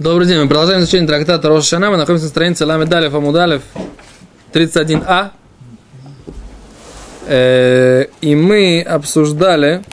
Добрый 0.00 0.26
день, 0.26 0.40
мы 0.40 0.48
продолжаем 0.48 0.80
изучение 0.80 1.06
трактата 1.06 1.48
Роша 1.48 1.68
Шана. 1.68 1.88
Мы 1.88 1.96
находимся 1.96 2.24
на 2.24 2.30
странице 2.30 2.66
Ламед 2.66 2.88
Далев 2.88 3.14
Амудалев 3.14 3.62
31а. 4.52 5.30
Э, 7.28 8.06
и 8.20 8.34
мы 8.34 8.82
обсуждали 8.82 9.84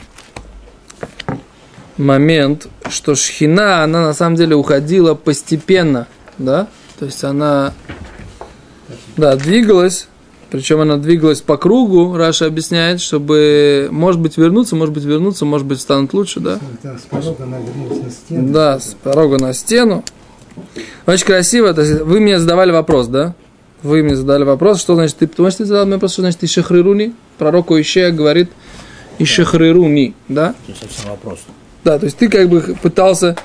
момент, 1.98 2.66
что 2.90 3.14
шхина, 3.14 3.84
она 3.84 4.02
на 4.02 4.14
самом 4.16 4.38
деле 4.38 4.56
уходила 4.56 5.14
постепенно, 5.14 6.08
да? 6.40 6.68
То 6.98 7.06
есть 7.06 7.24
она, 7.24 7.72
да, 9.18 9.36
двигалась, 9.36 10.08
причем 10.52 10.82
она 10.82 10.98
двигалась 10.98 11.40
по 11.40 11.56
кругу, 11.56 12.18
Раша 12.18 12.46
объясняет, 12.46 13.00
чтобы, 13.00 13.88
может 13.90 14.20
быть, 14.20 14.38
вернуться, 14.38 14.76
может 14.76 14.94
быть, 14.94 15.06
вернуться, 15.06 15.46
может 15.46 15.66
быть, 15.66 15.80
станут 15.80 16.14
лучше, 16.14 16.42
да? 16.42 16.60
С 16.84 17.04
порога 17.10 17.44
она 17.46 17.58
вернулась 17.60 18.04
на 18.04 18.12
стену. 18.12 18.50
Да, 18.50 18.80
с 18.80 18.98
порога 19.02 19.38
на 19.40 19.54
стену. 19.54 20.04
Очень 21.06 21.26
красиво. 21.26 21.74
То 21.74 21.82
есть 21.82 22.02
вы 22.02 22.20
мне 22.20 22.38
задавали 22.38 22.72
вопрос, 22.72 23.08
да? 23.08 23.34
Вы 23.82 24.04
мне 24.04 24.18
задали 24.18 24.44
вопрос, 24.44 24.82
что 24.82 24.96
значит, 24.96 25.16
ты, 25.18 25.28
потому 25.28 25.50
что 25.50 25.60
ты 25.60 25.66
задал 25.66 25.86
мне 25.86 25.96
вопрос, 25.96 26.12
что 26.12 26.22
значит 26.22 26.44
Ишахрируни? 26.44 27.14
Пророк 27.38 27.72
Ишея 27.72 28.12
говорит 28.12 28.52
Ишахрируни, 29.20 30.14
да? 30.28 30.54
Не 30.68 30.74
совсем 30.76 31.12
вопрос. 31.12 31.40
Да, 31.86 31.98
то 31.98 32.06
есть 32.06 32.18
ты 32.18 32.28
как 32.28 32.50
бы 32.50 32.76
пытался 32.82 33.38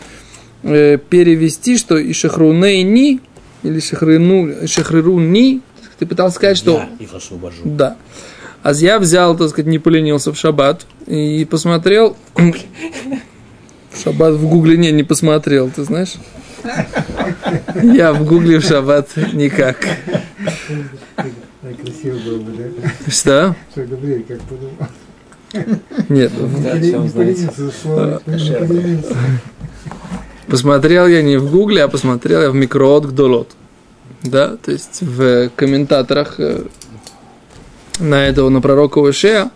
э, 0.64 0.98
перевести, 0.98 1.78
что 1.78 1.96
Ишахрунейни 2.10 3.20
или 3.62 3.78
Ишахрину, 3.78 4.64
Ишахрируни, 4.64 5.62
ты 5.98 6.06
пытался 6.06 6.36
сказать, 6.36 6.56
что... 6.56 6.84
Я 6.98 7.04
их 7.04 7.14
освобожу. 7.14 7.62
Да. 7.64 7.96
А 8.62 8.72
я 8.72 8.98
взял, 8.98 9.36
так 9.36 9.48
сказать, 9.50 9.66
не 9.66 9.78
поленился 9.78 10.32
в 10.32 10.36
шаббат 10.36 10.86
и 11.06 11.46
посмотрел... 11.48 12.16
В 12.34 14.02
шаббат 14.02 14.34
в 14.34 14.46
гугле 14.46 14.76
не, 14.76 14.92
не 14.92 15.04
посмотрел, 15.04 15.70
ты 15.70 15.84
знаешь? 15.84 16.14
Я 17.82 18.12
в 18.12 18.26
гугле 18.26 18.58
в 18.58 18.64
шаббат 18.64 19.08
никак. 19.32 19.78
Красиво 21.82 22.18
было 22.18 22.38
бы, 22.38 22.52
да? 22.52 23.10
Что? 23.10 23.56
Что 23.72 23.84
Габриэль 23.84 24.24
как 24.24 24.40
подумал? 24.42 24.74
Нет, 26.08 26.32
посмотрел 30.48 31.06
я 31.06 31.22
не 31.22 31.36
в 31.36 31.50
гугле, 31.50 31.84
а 31.84 31.88
посмотрел 31.88 32.42
я 32.42 32.50
в 32.50 32.54
микроот 32.54 33.06
Гдолот. 33.06 33.52
Да, 34.30 34.56
то 34.56 34.72
есть 34.72 35.02
в 35.02 35.50
комментаторах 35.50 36.34
э, 36.38 36.64
на 37.98 38.26
этого, 38.26 38.48
на 38.48 38.60
пророка 38.60 39.00
Ишея 39.10 39.50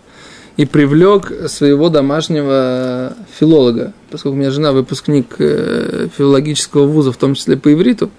и 0.57 0.67
привлек 0.67 1.33
своего 1.49 1.89
домашнего 1.89 3.15
филолога, 3.39 3.93
поскольку 4.11 4.37
у 4.37 4.39
меня 4.39 4.51
жена 4.51 4.73
выпускник 4.73 5.37
э, 5.39 6.09
филологического 6.17 6.87
вуза, 6.87 7.13
в 7.13 7.17
том 7.17 7.35
числе 7.35 7.57
по 7.57 7.73
ивриту, 7.73 8.11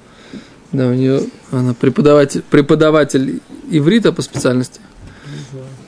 да, 0.72 0.88
у 0.88 0.94
нее 0.94 1.22
она 1.52 1.74
преподаватель, 1.74 2.44
преподаватель 2.50 3.42
иврита 3.70 4.12
по 4.12 4.22
специальности. 4.22 4.82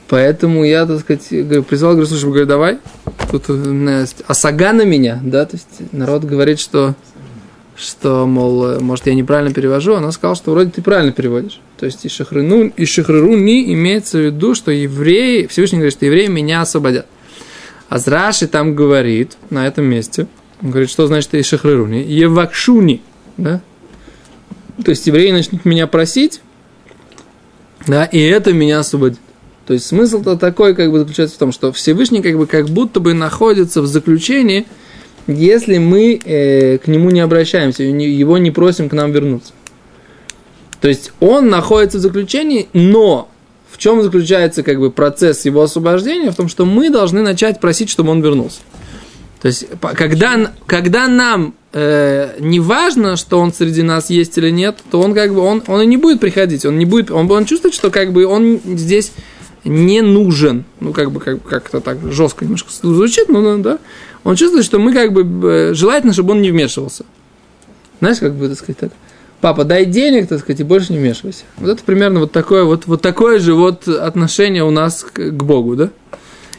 Поэтому 0.08 0.64
я, 0.64 0.86
так 0.86 1.00
сказать, 1.00 1.26
призвал, 1.66 1.92
говорю, 1.92 2.06
слушай, 2.06 2.26
говорю, 2.26 2.46
давай, 2.46 2.78
тут 3.30 3.48
у 3.48 3.54
меня 3.54 4.06
осага 4.26 4.72
на 4.72 4.84
меня, 4.84 5.18
да, 5.24 5.46
то 5.46 5.56
есть 5.56 5.92
народ 5.92 6.24
говорит, 6.24 6.60
что, 6.60 6.94
что, 7.76 8.26
мол, 8.26 8.66
э, 8.66 8.80
может, 8.80 9.06
я 9.06 9.14
неправильно 9.14 9.52
перевожу, 9.52 9.94
она 9.94 10.12
сказала, 10.12 10.36
что 10.36 10.52
вроде 10.52 10.70
ты 10.70 10.82
правильно 10.82 11.12
переводишь. 11.12 11.60
То 11.76 11.86
есть 11.86 12.04
и 12.04 12.08
шахрину, 12.08 12.68
и 12.68 12.84
шахриру 12.84 13.34
не 13.36 13.72
имеется 13.74 14.18
в 14.18 14.20
виду, 14.22 14.54
что 14.54 14.70
евреи, 14.70 15.46
Всевышний 15.46 15.78
говорит, 15.78 15.94
что 15.94 16.06
евреи 16.06 16.28
меня 16.28 16.62
освободят. 16.62 17.06
А 17.88 17.98
Зраши 17.98 18.46
там 18.46 18.74
говорит, 18.74 19.36
на 19.50 19.66
этом 19.66 19.84
месте, 19.84 20.26
он 20.62 20.70
говорит, 20.70 20.90
что 20.90 21.06
значит 21.06 21.34
и 21.34 21.42
шахрируни, 21.42 22.02
евакшуни, 22.02 23.02
да, 23.36 23.60
то 24.82 24.90
есть 24.90 25.06
евреи 25.06 25.30
начнут 25.30 25.64
меня 25.64 25.86
просить, 25.86 26.40
да, 27.86 28.04
и 28.04 28.18
это 28.18 28.52
меня 28.52 28.80
освободит. 28.80 29.18
То 29.66 29.72
есть 29.72 29.86
смысл-то 29.86 30.36
такой, 30.36 30.74
как 30.74 30.90
бы, 30.90 30.98
заключается 30.98 31.36
в 31.36 31.38
том, 31.38 31.52
что 31.52 31.72
Всевышний 31.72 32.22
как 32.22 32.36
бы 32.36 32.46
как 32.46 32.68
будто 32.68 33.00
бы 33.00 33.14
находится 33.14 33.80
в 33.82 33.86
заключении, 33.86 34.66
если 35.26 35.78
мы 35.78 36.20
э, 36.24 36.78
к 36.78 36.86
нему 36.86 37.10
не 37.10 37.20
обращаемся, 37.20 37.82
его 37.82 38.38
не 38.38 38.50
просим 38.50 38.88
к 38.88 38.92
нам 38.92 39.12
вернуться. 39.12 39.52
То 40.80 40.88
есть 40.88 41.12
он 41.20 41.48
находится 41.48 41.98
в 41.98 42.00
заключении, 42.02 42.68
но 42.72 43.30
в 43.70 43.78
чем 43.78 44.02
заключается 44.02 44.62
как 44.62 44.78
бы 44.78 44.90
процесс 44.90 45.44
его 45.44 45.62
освобождения? 45.62 46.30
В 46.30 46.36
том, 46.36 46.48
что 46.48 46.64
мы 46.64 46.90
должны 46.90 47.22
начать 47.22 47.60
просить, 47.60 47.90
чтобы 47.90 48.10
он 48.10 48.20
вернулся. 48.20 48.60
То 49.40 49.48
есть, 49.48 49.66
когда, 49.80 50.52
когда 50.66 51.08
нам 51.08 51.54
э, 51.72 52.36
не 52.38 52.60
важно, 52.60 53.16
что 53.16 53.38
он 53.40 53.52
среди 53.52 53.82
нас 53.82 54.10
есть 54.10 54.38
или 54.38 54.50
нет, 54.50 54.76
то 54.90 55.00
он 55.00 55.12
как 55.12 55.34
бы 55.34 55.40
он, 55.40 55.62
он 55.66 55.82
и 55.82 55.86
не 55.86 55.96
будет 55.96 56.20
приходить, 56.20 56.64
он 56.64 56.78
не 56.78 56.86
будет, 56.86 57.10
он, 57.10 57.30
он 57.30 57.44
чувствует, 57.44 57.74
что 57.74 57.90
как 57.90 58.12
бы 58.12 58.26
он 58.26 58.60
здесь 58.64 59.12
не 59.64 60.02
нужен, 60.02 60.64
ну 60.80 60.92
как 60.92 61.10
бы 61.10 61.20
как, 61.20 61.42
как-то 61.42 61.80
так 61.80 61.98
жестко 62.12 62.44
немножко 62.44 62.70
звучит, 62.70 63.26
да, 63.28 63.56
да. 63.56 63.78
Он 64.24 64.36
чувствует, 64.36 64.64
что 64.64 64.78
мы 64.78 64.92
как 64.92 65.12
бы 65.12 65.48
э, 65.48 65.74
желательно, 65.74 66.12
чтобы 66.12 66.32
он 66.32 66.42
не 66.42 66.50
вмешивался. 66.50 67.04
Знаешь, 68.00 68.18
как 68.18 68.34
бы 68.34 68.48
так 68.48 68.58
сказать 68.58 68.78
так. 68.78 68.90
Папа, 69.40 69.64
дай 69.64 69.84
денег, 69.84 70.28
так 70.28 70.40
сказать, 70.40 70.60
и 70.60 70.64
больше 70.64 70.92
не 70.92 70.98
вмешивайся. 70.98 71.44
Вот 71.58 71.68
это 71.68 71.82
примерно 71.84 72.20
вот 72.20 72.32
такое 72.32 72.64
вот, 72.64 72.86
вот 72.86 73.02
такое 73.02 73.38
же 73.38 73.54
вот 73.54 73.86
отношение 73.86 74.64
у 74.64 74.70
нас 74.70 75.04
к, 75.04 75.30
к 75.30 75.42
Богу, 75.42 75.76
да? 75.76 75.90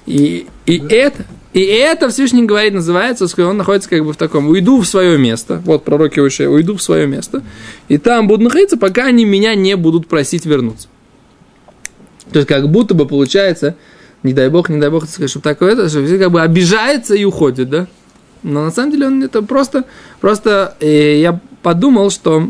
И, 0.05 0.45
и 0.67 0.83
это, 0.89 1.25
и 1.53 1.61
это 1.61 2.09
Всевышний 2.09 2.43
говорит, 2.43 2.73
называется, 2.73 3.25
он 3.43 3.57
находится 3.57 3.89
как 3.89 4.05
бы 4.05 4.13
в 4.13 4.17
таком, 4.17 4.47
уйду 4.47 4.79
в 4.79 4.85
свое 4.85 5.17
место, 5.17 5.61
вот 5.65 5.83
пророки 5.83 6.19
Ушея, 6.19 6.47
уйду 6.47 6.75
в 6.75 6.83
свое 6.83 7.07
место, 7.07 7.41
и 7.87 7.97
там 7.97 8.27
буду 8.27 8.43
находиться, 8.43 8.77
пока 8.77 9.05
они 9.05 9.25
меня 9.25 9.55
не 9.55 9.75
будут 9.75 10.07
просить 10.07 10.45
вернуться. 10.45 10.87
То 12.31 12.37
есть 12.37 12.47
как 12.47 12.69
будто 12.69 12.93
бы 12.93 13.07
получается, 13.07 13.75
не 14.25 14.33
дай 14.33 14.49
бог, 14.49 14.69
не 14.69 14.79
дай 14.79 14.89
бог, 14.89 15.07
сказать, 15.07 15.29
чтобы 15.29 15.43
такое 15.43 15.73
это, 15.73 15.87
что 15.87 16.03
все 16.03 16.17
как 16.17 16.31
бы 16.31 16.41
обижается 16.41 17.13
и 17.13 17.23
уходит, 17.23 17.69
да? 17.69 17.87
Но 18.41 18.63
на 18.63 18.71
самом 18.71 18.91
деле 18.91 19.07
он 19.07 19.23
это 19.23 19.43
просто, 19.43 19.85
просто 20.19 20.75
э, 20.79 21.19
я 21.19 21.39
подумал, 21.61 22.09
что 22.09 22.49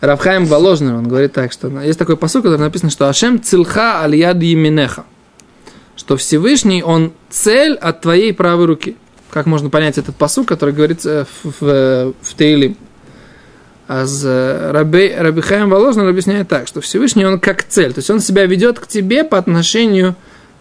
Равхайм 0.00 0.46
Воложнер, 0.46 0.94
он 0.94 1.06
говорит 1.06 1.32
так, 1.32 1.52
что 1.52 1.68
есть 1.80 1.98
такой 1.98 2.16
посыл, 2.16 2.42
который 2.42 2.60
написано, 2.60 2.90
что 2.90 3.08
Ашем 3.08 3.40
цилха 3.40 4.00
аль 4.02 4.16
яд 4.16 4.42
еминеха, 4.42 5.04
что 5.96 6.16
Всевышний, 6.16 6.82
он 6.82 7.12
цель 7.28 7.74
от 7.74 8.00
твоей 8.00 8.34
правой 8.34 8.66
руки. 8.66 8.96
Как 9.30 9.46
можно 9.46 9.70
понять 9.70 9.96
этот 9.96 10.16
посыл, 10.16 10.44
который 10.44 10.74
говорится 10.74 11.24
в, 11.44 11.60
в, 11.60 12.14
в 12.20 12.34
Тейлим? 12.36 12.76
А 13.86 14.06
с 14.06 14.70
Раби, 14.72 15.12
Раби 15.16 15.40
Хаим 15.40 15.70
Воложнер 15.70 16.08
объясняет 16.08 16.48
так, 16.48 16.66
что 16.66 16.80
Всевышний, 16.80 17.24
он 17.24 17.38
как 17.38 17.62
цель, 17.64 17.92
то 17.92 17.98
есть 17.98 18.10
он 18.10 18.20
себя 18.20 18.46
ведет 18.46 18.80
к 18.80 18.88
тебе 18.88 19.22
по 19.22 19.38
отношению, 19.38 20.16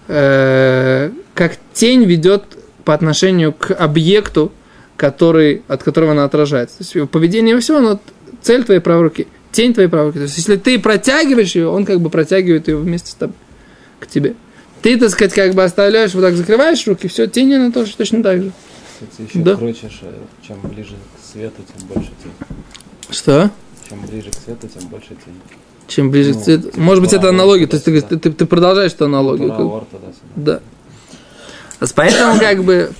э, 0.10 1.12
как 1.34 1.54
тень 1.74 2.04
ведет 2.04 2.44
по 2.84 2.94
отношению 2.94 3.54
к 3.54 3.72
объекту, 3.74 4.52
который, 4.98 5.62
от 5.70 5.84
которого 5.84 6.12
она 6.12 6.26
отражается. 6.26 6.80
То 6.80 6.84
есть 6.84 6.96
его 6.96 7.08
поведение 7.08 7.56
и 7.56 7.60
все, 7.62 7.78
оно 7.78 8.00
цель 8.42 8.66
твоей 8.66 8.82
правой 8.82 9.04
руки, 9.04 9.28
тень 9.52 9.74
твоей 9.74 9.88
правой 9.88 10.08
руки. 10.08 10.18
То 10.18 10.24
есть 10.24 10.36
если 10.38 10.58
ты 10.58 10.78
протягиваешь 10.80 11.56
ее, 11.56 11.70
он 11.70 11.86
как 11.86 12.02
бы 12.02 12.10
протягивает 12.10 12.68
ее 12.68 12.76
вместе 12.78 13.12
с 13.12 13.14
тобой 13.16 13.36
к 14.00 14.08
тебе. 14.08 14.36
Ты, 14.82 14.98
так 14.98 15.10
сказать, 15.10 15.34
как 15.34 15.54
бы 15.54 15.64
оставляешь, 15.64 16.14
вот 16.14 16.22
так 16.22 16.36
закрываешь 16.36 16.86
руки, 16.88 17.08
все, 17.08 17.28
тень 17.28 17.54
она 17.54 17.72
тоже 17.72 17.96
точно 17.96 18.24
так 18.24 18.42
же. 18.42 18.52
Кстати, 19.02 19.30
еще 19.30 19.40
Да. 19.40 19.56
крутишь, 19.56 20.00
э, 20.02 20.14
чем 20.46 20.60
ближе 20.62 20.96
к 20.96 21.32
свету, 21.34 21.62
тем 21.78 21.88
больше 21.88 22.12
тень. 22.24 22.32
Что? 23.10 23.52
Чем 23.88 24.02
ближе 24.06 24.32
к 24.32 24.36
свету, 24.36 24.68
тем 24.68 24.88
больше 24.90 25.10
тень. 25.10 25.40
Чем 25.90 26.12
ближе 26.12 26.34
к 26.34 26.38
Ну, 26.38 26.44
цвету. 26.44 26.64
типа 26.72 26.80
Может 26.80 27.04
быть, 27.04 27.14
это 27.14 27.30
аналогия. 27.30 27.68
То 27.68 27.76
есть 27.76 27.86
ты, 27.86 28.02
ты, 28.02 28.18
ты- 28.18 28.32
ты 28.32 28.46
продолжаешь 28.46 28.94
эту 28.94 29.06
аналогию. 29.06 29.50
Туда-сюда. 29.50 30.14
Да. 30.36 30.60
Есть 31.82 31.96
Поэтому, 31.96 32.38
как 32.40 32.64
бы, 32.64 32.92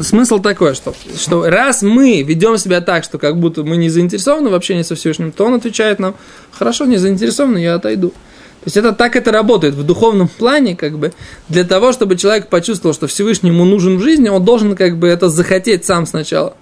смысл 0.00 0.40
такой, 0.40 0.74
что, 0.74 0.92
что 1.16 1.48
раз 1.48 1.82
мы 1.82 2.22
ведем 2.22 2.58
себя 2.58 2.80
так, 2.80 3.04
что 3.04 3.18
как 3.18 3.38
будто 3.38 3.62
мы 3.62 3.76
не 3.76 3.88
заинтересованы 3.88 4.50
в 4.50 4.54
общении 4.54 4.82
со 4.82 4.96
Всевышним, 4.96 5.30
то 5.30 5.44
он 5.44 5.54
отвечает 5.54 6.00
нам, 6.00 6.16
хорошо, 6.50 6.84
не 6.84 6.96
заинтересованы, 6.96 7.58
я 7.58 7.74
отойду. 7.76 8.08
То 8.08 8.68
есть 8.68 8.76
это 8.76 8.92
так 8.92 9.14
это 9.14 9.30
работает 9.30 9.74
в 9.74 9.84
духовном 9.84 10.26
плане, 10.26 10.74
как 10.74 10.98
бы, 10.98 11.12
для 11.48 11.64
того, 11.64 11.92
чтобы 11.92 12.16
человек 12.16 12.48
почувствовал, 12.48 12.92
что 12.94 13.06
Всевышний 13.06 13.50
ему 13.50 13.64
нужен 13.66 13.98
в 13.98 14.02
жизни, 14.02 14.28
он 14.28 14.44
должен, 14.44 14.74
как 14.74 14.98
бы, 14.98 15.06
это 15.06 15.28
захотеть 15.28 15.84
сам 15.84 16.04
сначала. 16.06 16.56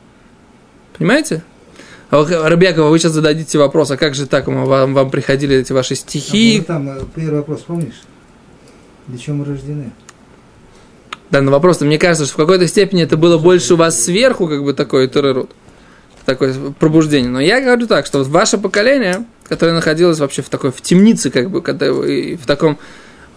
Понимаете? 0.98 1.42
А 2.12 2.18
вы, 2.18 2.26
Рабьякова, 2.46 2.90
вы 2.90 2.98
сейчас 2.98 3.12
зададите 3.12 3.56
вопрос, 3.56 3.90
а 3.90 3.96
как 3.96 4.14
же 4.14 4.26
так 4.26 4.46
вам, 4.46 4.92
вам 4.92 5.10
приходили 5.10 5.56
эти 5.56 5.72
ваши 5.72 5.94
А 5.94 5.96
стихи? 5.96 6.58
вот 6.58 6.66
там 6.66 6.86
э, 6.90 7.00
первый 7.14 7.38
вопрос, 7.38 7.62
помнишь? 7.62 8.02
Для 9.06 9.18
чего 9.18 9.36
мы 9.36 9.46
рождены? 9.46 9.92
Да, 11.30 11.40
но 11.40 11.50
вопрос, 11.50 11.80
мне 11.80 11.98
кажется, 11.98 12.26
что 12.26 12.34
в 12.34 12.36
какой-то 12.36 12.68
степени 12.68 13.02
это 13.02 13.16
было 13.16 13.38
больше 13.38 13.72
у 13.72 13.76
вас 13.78 13.98
сверху, 13.98 14.46
как 14.46 14.62
бы 14.62 14.74
такой 14.74 15.08
террорут, 15.08 15.52
такое 16.26 16.54
пробуждение. 16.78 17.30
Но 17.30 17.40
я 17.40 17.62
говорю 17.62 17.86
так, 17.86 18.04
что 18.04 18.18
вот 18.18 18.26
ваше 18.26 18.58
поколение, 18.58 19.24
которое 19.48 19.72
находилось 19.72 20.18
вообще 20.18 20.42
в 20.42 20.50
такой, 20.50 20.70
в 20.70 20.82
темнице, 20.82 21.30
как 21.30 21.48
бы, 21.48 21.62
когда 21.62 21.86
и 21.86 22.36
в 22.36 22.44
таком 22.44 22.78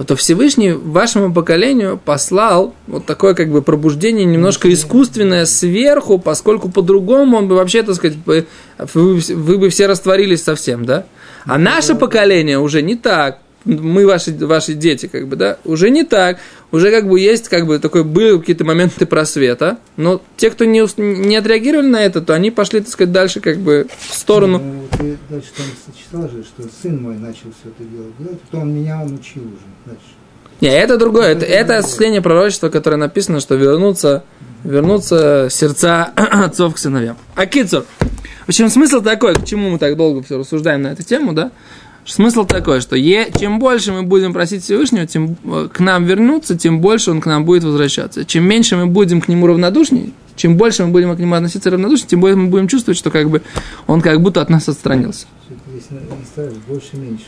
то 0.03 0.15
Всевышний 0.15 0.73
вашему 0.73 1.33
поколению 1.33 1.97
послал 2.03 2.75
вот 2.87 3.05
такое 3.05 3.33
как 3.33 3.49
бы 3.49 3.61
пробуждение 3.61 4.25
немножко 4.25 4.71
искусственное 4.73 5.45
сверху, 5.45 6.19
поскольку 6.19 6.69
по-другому 6.69 7.37
он 7.37 7.47
бы 7.47 7.55
вообще, 7.55 7.81
так 7.81 7.95
сказать, 7.95 8.17
вы, 8.25 8.45
вы 8.77 9.57
бы 9.57 9.69
все 9.69 9.87
растворились 9.87 10.43
совсем, 10.43 10.85
да? 10.85 11.05
А 11.45 11.57
наше 11.57 11.95
поколение 11.95 12.59
уже 12.59 12.81
не 12.81 12.95
так. 12.95 13.39
Мы 13.65 14.05
ваши, 14.05 14.33
ваши 14.33 14.73
дети, 14.73 15.07
как 15.07 15.27
бы, 15.27 15.35
да, 15.35 15.57
уже 15.65 15.89
не 15.89 16.03
так. 16.03 16.39
Уже 16.71 16.91
как 16.91 17.07
бы 17.07 17.19
есть, 17.19 17.49
как 17.49 17.65
бы, 17.65 17.79
такой, 17.79 18.03
были 18.03 18.37
какие-то 18.37 18.63
моменты 18.63 19.05
просвета, 19.05 19.77
но 19.97 20.21
те, 20.37 20.49
кто 20.49 20.65
не, 20.65 20.85
не 20.97 21.35
отреагировали 21.35 21.87
на 21.87 22.03
это, 22.03 22.21
то 22.21 22.33
они 22.33 22.51
пошли, 22.51 22.81
так 22.81 22.89
сказать, 22.89 23.11
дальше, 23.11 23.39
как 23.39 23.57
бы, 23.57 23.87
в 23.97 24.13
сторону. 24.13 24.59
Ну, 24.59 24.87
Ты 24.97 25.17
дальше 25.29 25.49
там 25.57 25.65
читал 25.95 26.29
же, 26.29 26.43
что 26.43 26.63
сын 26.81 27.01
мой 27.01 27.15
начал 27.15 27.51
все 27.59 27.69
это 27.69 27.83
делать, 27.83 28.41
потом 28.41 28.63
он 28.63 28.75
меня 28.75 28.97
научил 28.97 29.43
уже. 29.43 29.65
Дальше. 29.85 30.15
Не, 30.61 30.69
это 30.69 30.97
другое. 30.97 31.33
Это, 31.33 31.45
это 31.45 31.77
осуществление 31.77 32.21
пророчества, 32.21 32.69
которое 32.69 32.97
написано, 32.97 33.39
что 33.39 33.55
вернутся, 33.55 34.23
вернутся 34.63 35.47
сердца 35.49 36.05
отцов 36.15 36.75
к 36.75 36.77
сыновьям. 36.77 37.17
А 37.35 37.45
Кицур. 37.45 37.85
В 38.45 38.49
общем, 38.49 38.69
смысл 38.69 39.01
такой, 39.01 39.33
к 39.33 39.43
чему 39.43 39.71
мы 39.71 39.79
так 39.79 39.97
долго 39.97 40.21
все 40.21 40.37
рассуждаем 40.37 40.83
на 40.83 40.89
эту 40.89 41.03
тему, 41.03 41.33
да? 41.33 41.51
Смысл 42.05 42.45
такой, 42.45 42.81
что 42.81 42.95
е, 42.95 43.31
чем 43.37 43.57
больше 43.57 43.91
мы 43.91 44.03
будем 44.03 44.31
просить 44.31 44.63
Всевышнего, 44.63 45.07
тем 45.07 45.35
э, 45.43 45.67
к 45.73 45.79
нам 45.79 46.05
вернуться, 46.05 46.55
тем 46.55 46.79
больше 46.79 47.09
он 47.09 47.19
к 47.19 47.25
нам 47.25 47.45
будет 47.45 47.63
возвращаться. 47.63 48.25
Чем 48.25 48.47
меньше 48.47 48.77
мы 48.77 48.85
будем 48.85 49.21
к 49.21 49.27
нему 49.27 49.47
равнодушнее, 49.47 50.11
чем 50.35 50.55
больше 50.55 50.85
мы 50.85 50.91
будем 50.91 51.15
к 51.15 51.19
нему 51.19 51.33
относиться 51.33 51.71
равнодушно, 51.71 52.07
тем 52.07 52.21
больше 52.21 52.37
мы 52.37 52.47
будем 52.47 52.67
чувствовать, 52.67 52.99
что 52.99 53.09
как 53.09 53.31
бы 53.31 53.41
он 53.87 54.01
как 54.01 54.21
будто 54.21 54.41
от 54.41 54.51
нас 54.51 54.69
отстранился. 54.69 55.25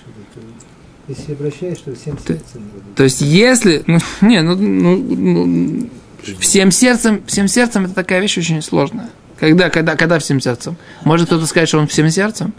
Вот 0.06 0.14
это. 0.32 0.46
Если 1.08 1.32
обращаешь, 1.34 1.80
то 1.80 1.96
всем 1.96 2.18
сердцем. 2.20 2.62
вроде. 2.72 2.86
То 2.96 3.04
есть, 3.04 3.22
если, 3.22 3.84
ну, 3.88 3.98
не, 4.22 4.42
ну, 4.42 4.56
ну, 4.56 5.46
ну, 5.46 5.90
всем 6.40 6.70
сердцем, 6.70 7.24
всем 7.26 7.48
сердцем 7.48 7.86
это 7.86 7.96
такая 7.96 8.20
вещь 8.20 8.38
очень 8.38 8.62
сложная. 8.62 9.10
Когда, 9.40 9.70
когда, 9.70 9.96
когда 9.96 10.20
всем 10.20 10.42
сердцем? 10.42 10.76
Может 11.04 11.28
кто-то 11.28 11.46
сказать, 11.46 11.70
что 11.70 11.80
он 11.80 11.88
всем 11.88 12.10
сердцем? 12.10 12.54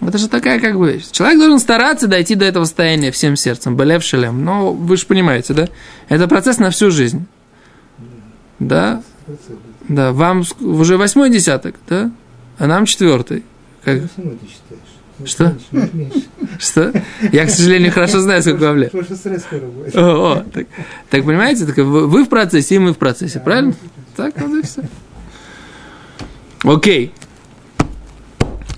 Это 0.00 0.18
же 0.18 0.28
такая 0.28 0.60
как 0.60 0.78
бы 0.78 0.92
вещь. 0.92 1.10
Человек 1.10 1.38
должен 1.38 1.58
стараться 1.58 2.06
дойти 2.06 2.34
до 2.34 2.44
этого 2.44 2.64
состояния 2.64 3.10
всем 3.10 3.34
сердцем, 3.36 3.76
белев 3.76 4.02
шелем. 4.02 4.44
Но 4.44 4.72
вы 4.72 4.96
же 4.96 5.06
понимаете, 5.06 5.54
да? 5.54 5.68
Это 6.08 6.28
процесс 6.28 6.58
на 6.58 6.70
всю 6.70 6.90
жизнь. 6.90 7.26
Да? 8.58 9.02
Да. 9.88 10.12
Вам 10.12 10.44
уже 10.60 10.96
восьмой 10.96 11.30
десяток, 11.30 11.76
да? 11.88 12.10
А 12.58 12.66
нам 12.66 12.84
четвертый. 12.84 13.44
Как? 13.84 14.02
Что? 15.24 15.56
Что? 16.58 16.92
Я, 17.32 17.46
к 17.46 17.50
сожалению, 17.50 17.90
хорошо 17.90 18.20
знаю, 18.20 18.42
сколько 18.42 18.64
вам 18.64 18.76
лет. 18.76 18.92
О, 19.94 20.44
так, 20.52 20.66
так 21.08 21.24
понимаете, 21.24 21.64
так 21.64 21.76
вы, 21.78 22.06
вы 22.06 22.24
в 22.24 22.28
процессе, 22.28 22.74
и 22.74 22.78
мы 22.78 22.92
в 22.92 22.98
процессе, 22.98 23.40
правильно? 23.40 23.74
Так, 24.14 24.38
вот 24.40 24.58
и 24.58 24.62
все. 24.62 24.82
Окей. 26.64 27.12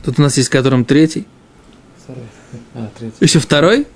Тут 0.08 0.18
у 0.18 0.22
нас 0.22 0.38
есть, 0.38 0.48
которым 0.48 0.86
третий. 0.86 1.26
Второй. 2.02 2.24
А, 2.74 2.88
третий. 2.98 3.16
Еще 3.20 3.40
второй? 3.40 3.86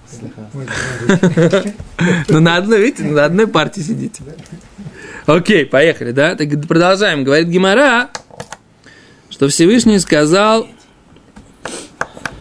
Ну, 2.29 2.41
на 2.41 2.57
одной, 2.57 2.83
видите, 2.83 3.05
на 3.05 3.25
одной 3.25 3.47
партии 3.47 3.81
сидите. 3.81 4.23
Окей, 5.25 5.65
поехали, 5.65 6.13
да? 6.13 6.35
Так 6.35 6.51
продолжаем. 6.69 7.25
Говорит 7.25 7.49
Гимара, 7.49 8.11
что 9.31 9.49
Всевышний 9.49 9.99
сказал... 10.01 10.69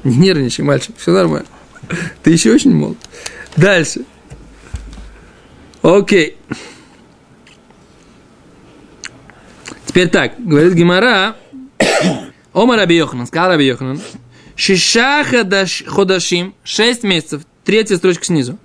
Не 0.03 0.17
нервничай, 0.17 0.65
мальчик, 0.65 0.93
все 0.97 1.13
нормально. 1.13 1.47
Ты 2.23 2.31
еще 2.31 2.51
очень 2.51 2.73
молод. 2.75 2.97
Дальше. 3.55 4.01
Окей. 5.81 6.35
Теперь 9.85 10.09
так, 10.09 10.33
говорит 10.45 10.73
Гимара, 10.73 11.37
Омар 12.53 12.79
Раби 12.79 12.95
Йоханан, 12.95 13.27
сказал 13.27 13.51
Раби 13.51 13.65
Йоханан, 13.65 14.01
Шиша 14.55 15.23
ходашим, 15.23 16.53
6 16.63 17.03
месяцев, 17.03 17.43
третья 17.63 17.97
строчка 17.97 18.25
снизу. 18.25 18.57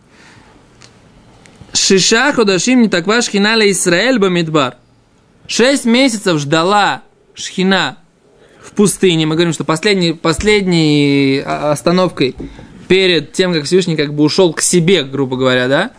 Шиша 1.73 2.33
ходашим 2.33 2.83
не 2.83 2.89
таква 2.89 3.23
шхина 3.23 3.55
ля 3.55 3.71
Исраэль 3.71 4.19
бамидбар. 4.19 4.77
Шесть 5.47 5.85
месяцев 5.85 6.39
ждала 6.39 7.03
шхина 7.35 7.99
в 8.61 8.73
пустыне. 8.73 9.27
Мы 9.27 9.37
говорим, 9.37 9.53
что 9.53 9.65
последней, 9.65 10.13
последней 10.13 11.43
а, 11.45 11.73
остановкой 11.73 12.35
перед 12.89 13.33
тем, 13.33 13.53
как 13.53 13.65
Всевышний 13.65 13.97
как 13.97 14.15
бы 14.15 14.25
ушел 14.25 14.53
к 14.53 14.61
себе, 14.61 15.05
грубо 15.05 15.37
говоря, 15.37 15.69
да, 15.69 15.93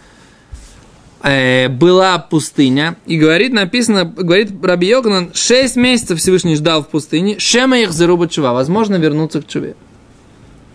э, 1.23 1.69
была 1.69 2.17
пустыня. 2.19 2.97
И 3.05 3.17
говорит, 3.17 3.53
написано, 3.53 4.05
говорит 4.05 4.51
Раби 4.63 4.87
Йоганан, 4.87 5.31
6 5.33 5.75
месяцев 5.75 6.19
Всевышний 6.19 6.55
ждал 6.55 6.83
в 6.83 6.87
пустыне, 6.87 7.39
шема 7.39 7.77
их 7.79 7.91
заруба 7.91 8.27
чува, 8.27 8.53
возможно, 8.53 8.95
вернуться 8.95 9.41
к 9.41 9.47
чуве. 9.47 9.75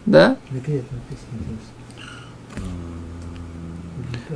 Да? 0.07 0.37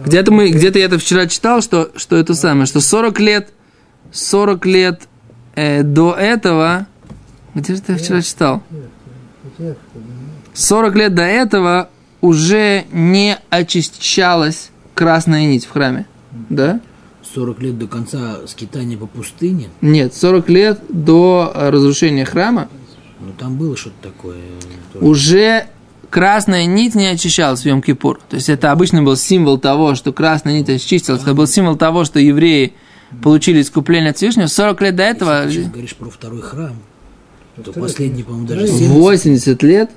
Где-то 0.05 0.31
мы, 0.31 0.51
где-то 0.51 0.79
я 0.79 0.85
это 0.85 0.99
вчера 0.99 1.27
читал, 1.27 1.63
что, 1.63 1.91
что 1.97 2.17
это 2.17 2.35
самое, 2.35 2.67
что 2.67 2.81
40 2.81 3.19
лет, 3.21 3.53
40 4.13 4.67
лет 4.67 5.09
э, 5.55 5.83
до 5.83 6.15
этого, 6.15 6.87
где 7.55 7.75
же 7.75 7.83
я 7.89 7.97
вчера 7.97 8.23
читал? 8.23 8.63
У 8.71 9.51
тебя 9.57 9.71
как-то, 9.71 9.99
ну, 9.99 10.03
40 10.53 10.95
лет 10.97 11.15
до 11.15 11.23
этого 11.23 11.91
уже 12.21 12.85
не 12.93 13.39
очищалась 13.51 14.71
красная 14.97 15.47
нить 15.47 15.67
в 15.67 15.71
храме. 15.71 16.07
Да? 16.51 16.81
40 17.35 17.61
лет 17.61 17.79
до 17.79 17.87
конца 17.87 18.39
скитания 18.47 18.97
по 18.97 19.07
пустыне, 19.07 19.69
Нет, 19.81 20.15
40 20.15 20.49
лет 20.49 20.81
до 20.89 21.53
э, 21.55 21.71
разрушения 21.71 22.25
храма 22.25 22.69
ну 23.19 23.33
там 23.39 23.57
было 23.57 23.77
что-то 23.77 23.97
такое. 24.03 24.37
тоже. 24.93 25.05
уже 25.05 25.67
красная 26.11 26.67
нить 26.67 26.95
не 26.95 27.07
очищалась 27.07 27.63
в 27.63 27.67
Йом-Кипур. 27.67 28.19
То 28.29 28.37
есть 28.37 28.49
это 28.49 28.73
обычно 28.73 29.03
был 29.03 29.17
символ 29.17 29.59
того, 29.59 29.95
что 29.95 30.13
красная 30.13 30.55
нить 30.61 30.69
очистилась. 30.69 31.23
Это 31.23 31.35
был 31.35 31.47
символ 31.47 31.77
того, 31.77 32.05
что 32.05 32.21
евреи 32.21 32.75
получили 33.23 33.63
искупление 33.63 34.11
от 34.11 34.17
Всевышнего. 34.17 34.47
40 34.47 34.81
лет 34.83 34.97
до 34.97 35.03
этого, 35.03 35.45
Если 35.47 35.65
ты 35.65 35.71
говоришь 35.71 35.95
про 35.97 36.11
второй 36.11 36.43
храм, 36.43 36.77
то 37.65 37.73
последний, 37.73 38.23
по-моему, 38.23 38.47
даже 38.47 38.67
второй. 38.67 38.79
70 38.79 38.97
80 38.99 39.63
лет, 39.63 39.91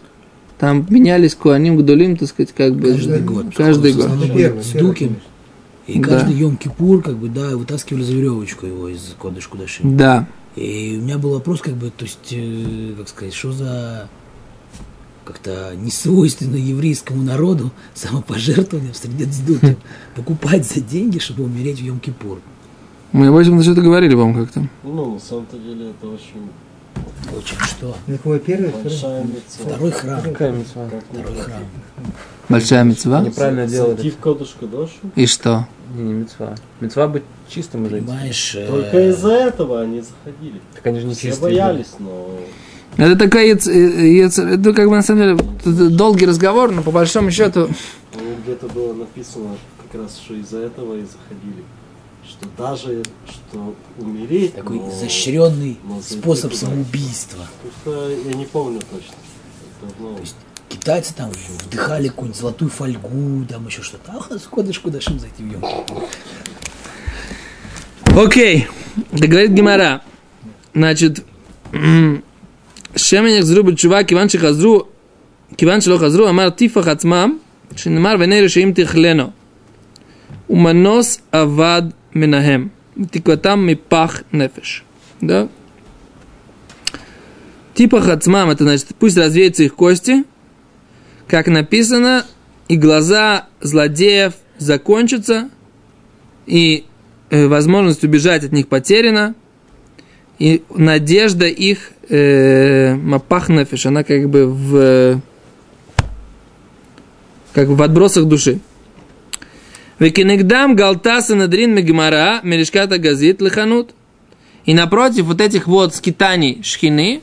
там 0.60 0.86
менялись 0.90 1.36
Куаним 1.36 1.78
Гдулим, 1.78 2.18
так 2.18 2.28
сказать, 2.28 2.54
как 2.54 2.76
бы 2.76 2.92
каждый 2.92 3.22
год. 3.22 3.46
каждый 3.56 3.94
год. 3.94 4.06
Основном 4.06 4.38
Первый, 4.38 4.52
были 4.52 4.62
с 4.62 4.72
конечно. 4.74 5.16
И 5.88 6.00
Да. 6.00 6.08
каждый 6.10 6.36
Йом-Кипур, 6.36 7.02
как 7.02 7.18
бы, 7.18 7.30
да, 7.30 7.58
вытаскивали 7.58 8.04
за 8.04 8.14
веревочку 8.14 8.68
его 8.68 8.90
из 8.90 9.16
Кодыш 9.18 9.48
Кудашим. 9.48 9.98
Да. 9.98 10.28
И 10.56 10.98
у 11.00 11.04
меня 11.04 11.18
был 11.18 11.32
вопрос, 11.32 11.62
как 11.62 11.74
бы, 11.76 11.90
то 11.90 12.04
есть, 12.06 12.32
э, 12.32 12.94
как 12.98 13.08
сказать, 13.10 13.34
что 13.34 13.52
за 13.54 14.10
как-то 15.24 15.74
несвойственно 15.78 16.58
еврейскому 16.58 17.24
народу 17.24 17.72
самопожертвование 17.94 18.92
в 18.92 18.98
среде 18.98 19.26
дздутов. 19.26 19.76
Покупать 20.16 20.66
за 20.68 20.82
деньги, 20.82 21.20
чтобы 21.20 21.44
умереть 21.44 21.80
в 21.80 21.86
Йом-Кипур. 21.86 22.40
Мы 23.14 23.28
об 23.28 23.36
этом 23.36 23.62
что-то 23.64 23.82
говорили 23.82 24.14
вам 24.14 24.34
как-то. 24.36 24.68
Ну, 24.84 25.14
на 25.14 25.20
самом-то 25.20 25.58
деле 25.58 25.92
это 25.92 26.08
очень 26.08 26.50
Очень 27.38 27.60
что? 27.60 27.96
Какой 28.08 28.40
первый, 28.40 28.70
второй? 28.70 28.84
большая 28.84 29.24
митцва. 29.24 29.66
Второй 29.66 29.92
храм. 29.92 30.22
Какая 30.24 30.52
митцва? 30.52 30.90
Второй 31.12 31.36
храм. 31.42 31.64
Большая 32.50 32.84
мецва. 32.84 33.22
Неправильно 33.22 33.68
делали. 33.68 33.94
Зайти 33.96 34.10
в 34.10 34.18
кодушку 34.18 34.66
дошу. 34.68 34.94
И 35.16 35.26
что? 35.28 35.68
Не, 35.96 36.04
не 36.04 36.14
мецва. 36.14 36.56
Мецва 36.80 37.08
быть 37.08 37.24
чистым 37.48 37.88
жить. 37.90 38.06
Понимаешь? 38.06 38.56
э, 38.56 38.68
Только 38.68 39.10
из-за 39.10 39.32
этого 39.34 39.82
они 39.82 40.02
заходили. 40.02 40.60
Так 40.74 40.88
они 40.88 41.00
же 41.00 41.06
не 41.08 41.14
Все 41.14 41.28
чистые. 41.30 41.42
боялись, 41.44 41.92
но 42.00 42.28
Это 42.98 43.16
такая, 43.16 43.54
яц- 43.54 43.70
э, 43.70 44.08
яц- 44.18 44.40
это 44.40 44.74
как 44.74 44.90
бы 44.90 44.96
на 44.96 45.04
самом 45.04 45.38
деле 45.64 45.90
долгий 45.92 46.26
разговор, 46.26 46.72
но 46.72 46.82
по 46.82 46.90
большому 46.92 47.30
счету 47.30 47.70
ну, 48.16 48.22
где-то 48.44 48.68
было 48.68 48.94
написано 48.94 49.50
как 49.92 50.02
раз, 50.02 50.18
что 50.18 50.34
из-за 50.34 50.58
этого 50.60 50.96
и 50.96 51.04
заходили 51.04 51.64
что 52.30 52.48
даже 52.58 53.04
что 53.28 53.76
умереть... 53.98 54.56
Такой 54.56 54.78
но, 54.78 54.90
изощренный 54.90 55.78
способ 56.02 56.54
самоубийства. 56.54 57.46
Что, 57.82 58.10
я 58.10 58.34
не 58.34 58.46
помню 58.46 58.80
точно. 58.80 59.16
Давно. 59.82 60.16
То 60.16 60.22
есть 60.22 60.36
китайцы 60.70 61.14
там 61.16 61.32
вдыхали 61.66 62.10
какую-нибудь 62.10 62.40
золотую 62.40 62.70
фольгу, 62.70 63.46
там 63.46 63.68
еще 63.68 63.82
что-то. 63.82 64.12
ах 64.14 64.30
сходишь 64.42 64.80
куда 64.80 65.02
шим 65.02 65.20
за 65.20 65.28
этим 65.28 65.50
ем. 65.52 65.64
Окей, 68.16 68.68
да 69.12 69.28
говорит 69.28 69.52
Гимара. 69.52 70.04
Значит, 70.74 71.24
Шеменях 72.96 73.44
зру 73.44 73.64
бычува, 73.64 74.04
киван 74.04 74.30
шехазру, 74.30 74.90
киван 75.56 75.82
шелохазру, 75.82 76.26
амар 76.26 76.52
тифах 76.52 76.88
ацмам, 76.88 77.40
шинмар 77.76 78.18
венеры 78.18 78.50
шеим 78.50 78.74
тихлено. 78.74 79.34
Уманос 80.48 81.20
авад 81.32 81.96
минахем. 82.14 82.72
Тикватам 83.12 83.66
мипах 83.66 84.24
нефеш. 84.32 84.84
Да? 85.22 85.48
Типа 87.74 88.02
хацмам, 88.02 88.50
это 88.50 88.64
значит, 88.66 88.88
пусть 89.00 89.18
развеются 89.18 89.64
их 89.64 89.76
кости, 89.76 90.26
как 91.28 91.48
написано, 91.48 92.26
и 92.68 92.76
глаза 92.76 93.48
злодеев 93.62 94.34
закончатся, 94.58 95.50
и 96.46 96.86
возможность 97.30 98.04
убежать 98.04 98.44
от 98.44 98.52
них 98.52 98.68
потеряна, 98.68 99.34
и 100.40 100.64
надежда 100.74 101.48
их 101.48 101.92
э, 102.10 102.96
мапах 102.96 103.50
нефиш, 103.50 103.86
она 103.86 104.04
как 104.04 104.30
бы 104.30 104.46
в 104.48 105.22
как 107.54 107.68
бы 107.68 107.76
в 107.76 107.82
отбросах 107.82 108.26
души. 108.26 108.60
Векинегдам 110.00 110.76
галтаса 110.76 111.36
надрин 111.36 111.76
мегмара 111.76 112.40
мерешката 112.44 112.98
газит 112.98 113.42
лиханут. 113.42 113.92
И 114.66 114.74
напротив 114.74 115.26
вот 115.26 115.42
этих 115.42 115.68
вот 115.68 115.94
скитаний 115.94 116.62
шхины, 116.64 117.22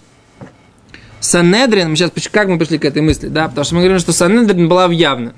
Санедрин, 1.20 1.90
мы 1.90 1.96
сейчас, 1.96 2.10
как 2.30 2.48
мы 2.48 2.58
пришли 2.58 2.78
к 2.78 2.84
этой 2.84 3.02
мысли, 3.02 3.28
да, 3.28 3.48
потому 3.48 3.64
что 3.64 3.74
мы 3.74 3.80
говорим, 3.80 3.98
что 3.98 4.12
Санедрин 4.12 4.68
была 4.68 4.88
в 4.88 4.90
явно. 4.90 5.34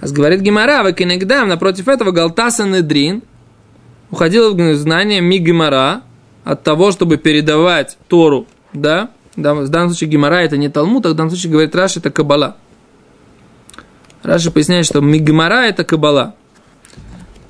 А 0.00 0.08
говорит 0.08 0.40
Гимара, 0.40 0.86
Векинегдам, 0.86 1.48
напротив 1.48 1.88
этого 1.88 2.10
Галта 2.10 2.50
Санедрин 2.50 3.22
уходила 4.10 4.52
в 4.52 4.76
знание 4.76 5.20
Мигимара 5.20 6.02
от 6.44 6.62
того, 6.62 6.92
чтобы 6.92 7.16
передавать 7.16 7.96
Тору, 8.08 8.46
да, 8.72 9.10
да, 9.36 9.54
в 9.54 9.68
данном 9.68 9.90
случае 9.90 10.10
Гимара 10.10 10.36
это 10.36 10.56
не 10.56 10.68
Талмуд, 10.68 11.06
а 11.06 11.10
в 11.10 11.14
данном 11.14 11.30
случае 11.30 11.52
говорит 11.52 11.74
Раши 11.74 11.98
это 11.98 12.10
Кабала. 12.10 12.56
Раши 14.22 14.50
поясняет, 14.50 14.86
что 14.86 15.00
Мигмара 15.00 15.66
это 15.66 15.84
Кабала. 15.84 16.34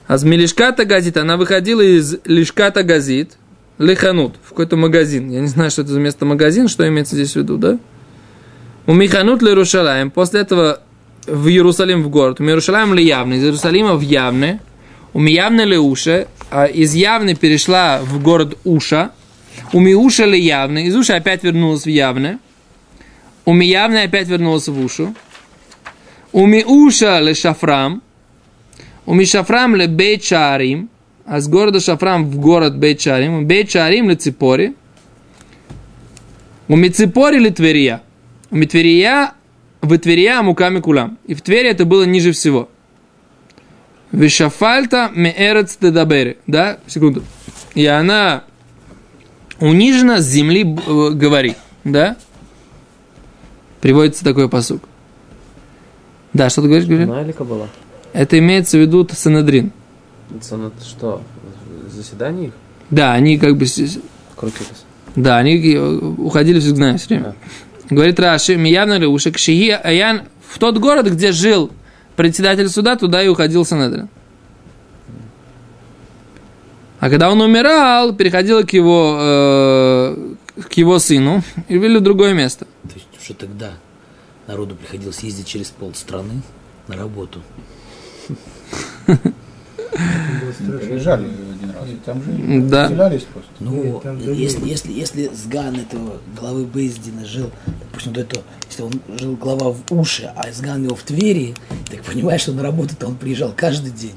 А 0.06 0.18
с 0.18 0.24
Милишката 0.24 0.84
газит, 0.84 1.16
она 1.16 1.36
выходила 1.36 1.80
из 1.80 2.16
Лишката 2.24 2.82
газит, 2.82 3.38
Лиханут, 3.78 4.36
в 4.42 4.50
какой-то 4.50 4.76
магазин. 4.76 5.30
Я 5.30 5.40
не 5.40 5.48
знаю, 5.48 5.70
что 5.70 5.82
это 5.82 5.92
за 5.92 6.00
место 6.00 6.26
магазин, 6.26 6.68
что 6.68 6.86
имеется 6.86 7.14
здесь 7.16 7.32
в 7.32 7.36
виду, 7.36 7.56
да? 7.56 7.78
У 8.86 8.92
Миханут 8.92 9.42
Лерушалаем, 9.42 10.10
после 10.10 10.40
этого 10.40 10.80
в 11.26 11.48
Иерусалим 11.48 12.02
в 12.02 12.10
город. 12.10 12.40
У 12.40 12.44
Иерусалим 12.44 12.94
ли 12.94 13.04
явный, 13.04 13.38
из 13.38 13.44
Иерусалима 13.44 13.94
в 13.94 14.02
явный. 14.02 14.60
У 15.14 15.20
Миявны 15.20 15.62
ли 15.62 15.78
Уша, 15.78 16.26
а 16.50 16.66
из 16.66 16.92
явны 16.94 17.34
перешла 17.34 18.00
в 18.02 18.20
город 18.20 18.58
Уша. 18.64 19.12
У 19.72 19.80
Миуша 19.80 20.24
ли 20.24 20.38
явный, 20.38 20.86
из 20.86 20.96
Уша 20.96 21.16
опять 21.16 21.44
вернулась 21.44 21.84
в 21.84 21.88
явное. 21.88 22.40
У 23.44 23.52
Миявны 23.52 24.02
опять 24.02 24.28
вернулась 24.28 24.68
в 24.68 24.84
Ушу. 24.84 25.14
У 26.32 26.46
Миуша 26.46 27.20
ли 27.20 27.32
Шафрам. 27.32 28.02
У 29.06 29.14
Мишафрам 29.14 29.76
ли 29.76 29.86
Бейт. 29.86 30.30
А 31.26 31.40
с 31.40 31.48
города 31.48 31.80
Шафрам 31.80 32.24
в 32.26 32.38
город 32.38 32.78
Бейт 32.78 33.00
Шаарим. 33.00 33.38
У 33.38 33.42
Бейт 33.42 33.74
ли 33.74 34.14
Ципори. 34.16 34.74
У 36.68 36.76
Миципори 36.76 37.38
ли 37.38 37.50
Тверия. 37.50 38.02
У 38.50 38.56
Митверия 38.56 39.32
в 39.82 39.98
Тверия 39.98 40.40
муками 40.42 40.80
кулам. 40.80 41.18
И 41.26 41.34
в 41.34 41.42
Твери 41.42 41.68
это 41.68 41.84
было 41.84 42.04
ниже 42.04 42.32
всего. 42.32 42.68
Вишафальта 44.12 45.10
меэрец 45.14 45.76
тедабери. 45.76 46.38
Да, 46.46 46.78
секунду. 46.86 47.22
И 47.74 47.84
она 47.84 48.44
унижена 49.60 50.20
с 50.20 50.26
земли 50.26 50.62
э, 50.62 51.10
говорит. 51.10 51.56
Да? 51.82 52.16
Приводится 53.80 54.24
такой 54.24 54.48
посук. 54.48 54.82
Да, 56.32 56.48
что 56.48 56.62
ты 56.62 56.68
говоришь, 56.68 56.88
говоришь? 56.88 57.08
Она 57.08 57.22
или 57.22 57.32
Кабала? 57.32 57.68
Это 58.14 58.38
имеется 58.38 58.78
в 58.78 58.80
виду 58.80 59.06
Санедрин. 59.12 59.72
Что? 60.40 61.20
Заседание 61.90 62.48
их? 62.48 62.52
Да, 62.88 63.12
они 63.12 63.38
как 63.38 63.56
бы... 63.56 63.66
Крутились. 64.36 64.84
Да, 65.16 65.38
они 65.38 65.74
э, 65.74 65.96
уходили 66.18 66.60
в 66.60 66.64
изгнание 66.64 66.98
все 66.98 67.08
время. 67.08 67.34
Говорит 67.90 68.18
Раши, 68.20 68.56
Миявна 68.56 68.98
Леуша, 68.98 69.32
Кшии 69.32 69.70
Аян, 69.70 70.22
в 70.48 70.58
тот 70.58 70.78
город, 70.78 71.08
где 71.08 71.32
жил 71.32 71.70
председатель 72.14 72.68
суда, 72.68 72.96
туда 72.96 73.22
и 73.22 73.28
уходил 73.28 73.64
Санедрин. 73.64 74.08
А 77.00 77.10
когда 77.10 77.30
он 77.30 77.40
умирал, 77.40 78.14
переходил 78.14 78.64
к 78.64 78.72
его, 78.72 79.18
э, 79.20 80.34
к 80.68 80.72
его 80.74 81.00
сыну 81.00 81.42
и 81.68 81.76
ввели 81.76 81.98
в 81.98 82.02
другое 82.02 82.32
место. 82.32 82.66
То 82.84 82.94
есть 82.94 83.08
уже 83.20 83.34
тогда 83.34 83.72
народу 84.46 84.76
приходилось 84.76 85.18
ездить 85.20 85.46
через 85.48 85.70
полстраны 85.70 86.42
на 86.86 86.96
работу. 86.96 87.40
Приезжали 90.88 91.24
один 91.26 91.70
раз, 91.74 91.88
и 91.88 91.96
там 92.04 92.22
же 92.22 92.60
Да. 92.68 92.84
поселялись 92.88 93.22
просто. 93.32 93.50
Ну, 93.60 93.84
Нет, 93.84 94.02
там 94.02 94.18
если, 94.34 94.68
если, 94.68 94.92
если 94.92 95.30
Сган 95.34 95.76
этого 95.76 96.18
главы 96.38 96.64
Бейздина 96.64 97.24
жил, 97.24 97.50
допустим, 97.90 98.12
до 98.12 98.20
этого, 98.22 98.42
если 98.68 98.82
он 98.82 98.92
жил 99.18 99.36
глава 99.36 99.72
в 99.72 99.80
Уше, 99.92 100.30
а 100.36 100.50
Сган 100.52 100.84
его 100.84 100.94
в 100.94 101.02
Твери, 101.02 101.54
так 101.90 102.02
понимаешь, 102.02 102.42
что 102.42 102.52
на 102.52 102.62
работу-то 102.62 103.06
он 103.06 103.16
приезжал 103.16 103.52
каждый 103.56 103.90
день. 103.92 104.14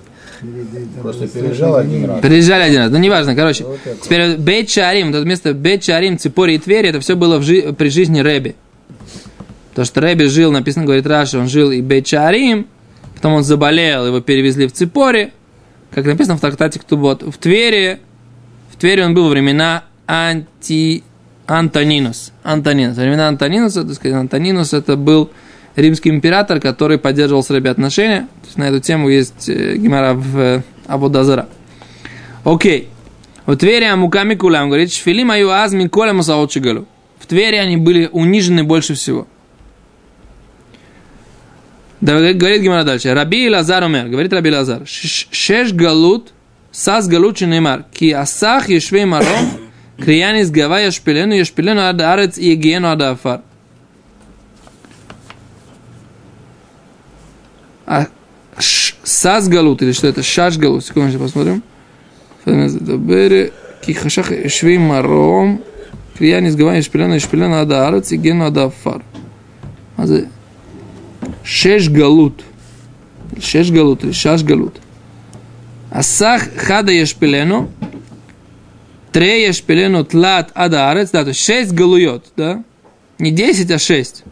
Просто 1.01 1.27
переезжал 1.27 1.75
один 1.77 2.05
раз. 2.05 2.21
Переезжали 2.21 2.63
один 2.63 2.79
раз, 2.81 2.91
ну 2.91 2.97
неважно, 2.99 3.35
короче. 3.35 3.63
Вот. 3.63 3.79
Теперь 4.03 4.37
Бейт 4.37 4.69
Шарим, 4.69 5.09
это 5.09 5.23
место 5.25 5.53
Бейт 5.53 5.83
Шарим, 5.83 6.17
Ципори 6.17 6.55
и 6.55 6.59
Твери, 6.59 6.89
это 6.89 6.99
все 6.99 7.15
было 7.15 7.37
в 7.39 7.43
жи- 7.43 7.73
при 7.73 7.89
жизни 7.89 8.19
Рэби. 8.19 8.55
То, 9.73 9.83
что 9.85 10.01
Рэби 10.01 10.25
жил, 10.25 10.51
написано, 10.51 10.85
говорит 10.85 11.05
Раши, 11.07 11.37
он 11.39 11.47
жил 11.49 11.71
и 11.71 11.81
Бейт 11.81 12.07
Шарим, 12.07 12.67
потом 13.27 13.39
он 13.39 13.43
заболел, 13.43 14.07
его 14.07 14.21
перевезли 14.21 14.67
в 14.67 14.71
Ципори, 14.71 15.33
как 15.91 16.05
написано 16.05 16.37
в 16.37 16.41
трактате 16.41 16.79
Ктубот, 16.79 17.23
в 17.23 17.37
Твери, 17.37 17.99
в 18.71 18.77
Твери 18.77 19.01
он 19.01 19.13
был 19.13 19.25
во 19.25 19.29
времена 19.31 19.83
анти... 20.07 21.03
Антонинус. 21.45 22.31
Антонинус. 22.43 22.95
Во 22.95 23.03
времена 23.03 23.27
Антонинуса, 23.27 23.83
так 23.83 23.93
сказать, 23.95 24.17
Антонинус 24.17 24.73
это 24.73 24.95
был 24.95 25.29
римский 25.75 26.09
император, 26.09 26.59
который 26.59 26.97
поддерживал 26.97 27.43
с 27.43 27.49
Рэби 27.49 27.69
отношения. 27.69 28.27
То 28.41 28.45
есть 28.45 28.57
на 28.57 28.63
эту 28.65 28.79
тему 28.79 29.09
есть 29.09 29.47
э, 29.47 29.75
гемора 29.77 30.13
в 30.13 30.37
э, 30.37 30.61
Абудазара. 30.87 31.47
Окей. 32.43 32.89
В 33.45 33.55
Твери 33.55 33.85
Амуками 33.85 34.35
Кулам 34.35 34.67
говорит, 34.67 34.91
Шфилим 34.93 35.31
аю 35.31 35.49
аз 35.49 35.71
Миколя 35.73 36.13
Масаот 36.13 36.51
Шигалу. 36.51 36.85
В 37.17 37.25
Твери 37.27 37.55
они 37.55 37.77
были 37.77 38.09
унижены 38.11 38.63
больше 38.65 38.93
всего. 38.93 39.27
Говорит 41.99 42.61
Гимара 42.61 42.83
дальше. 42.83 43.13
Раби 43.13 43.49
Лазар 43.49 43.83
умер. 43.83 44.09
Говорит 44.09 44.31
Раби 44.31 44.51
Лазар. 44.51 44.83
Шеш 44.85 45.73
галут, 45.73 46.31
сас 46.71 47.07
галут 47.07 47.41
неймар. 47.41 47.85
Ки 47.91 48.11
асах 48.11 48.69
ешвей 48.69 49.05
маром, 49.05 49.49
криянис 49.97 50.51
гава 50.51 50.79
ешпилену, 50.81 51.33
ешпилену 51.33 51.81
ад 51.81 51.99
арец 52.01 52.37
и 52.37 52.51
егиену 52.51 52.89
ад 52.89 53.01
афар. 53.01 53.41
А 57.87 58.07
сас 58.59 59.47
галут, 59.47 59.81
или 59.81 59.91
что 59.91 60.07
это? 60.07 60.21
Шаш 60.21 60.57
галут. 60.57 60.85
Сейчас 60.85 61.19
посмотрим. 61.19 61.63
Ки 62.45 63.93
хашах 63.93 64.31
ешвей 64.31 64.77
маром, 64.77 65.63
криянис 66.17 66.55
гава 66.55 66.75
ешпилену, 66.75 67.15
ешпилену 67.15 67.55
ад 67.59 67.71
арец 67.71 68.11
и 68.11 68.15
егиену 68.15 68.45
ад 68.45 68.57
афар. 68.57 69.01
А 69.95 70.05
за... 70.05 70.27
Шеш 71.43 71.89
галут. 71.89 72.43
Шеш 73.41 73.71
галут 73.71 74.03
или 74.03 74.11
шаш 74.11 74.43
галут. 74.43 74.75
Асах 75.91 76.43
хада 76.55 76.91
ешпелену. 76.91 77.69
Тре 79.11 79.47
ешпелену 79.47 80.03
тлат 80.03 80.51
адаарец. 80.53 81.11
Да, 81.11 81.23
то 81.23 81.29
есть 81.29 81.43
шесть 81.43 81.71
галует, 81.71 82.25
да? 82.35 82.63
Не 83.19 83.31
десять, 83.31 83.71
а 83.71 83.79
шесть. 83.79 84.23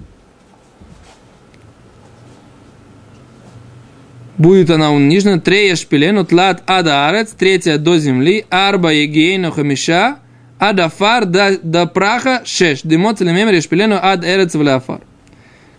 Будет 4.37 4.69
она 4.69 4.91
унижена. 4.91 5.39
Тре 5.39 5.69
ешпелену 5.69 6.25
тлат 6.25 6.61
адаарец. 6.65 7.31
Третья 7.31 7.77
до 7.77 7.97
земли. 7.97 8.45
Арба 8.49 8.91
егейну 8.91 9.51
хамиша. 9.51 10.17
Адафар 10.59 11.25
до, 11.25 11.57
до 11.61 11.85
праха 11.85 12.41
шеш. 12.45 12.81
Дымот 12.83 13.21
лемем 13.21 13.49
решпелену 13.49 13.97
ад 14.01 14.23
эрец 14.25 14.55
вляфар. 14.55 15.01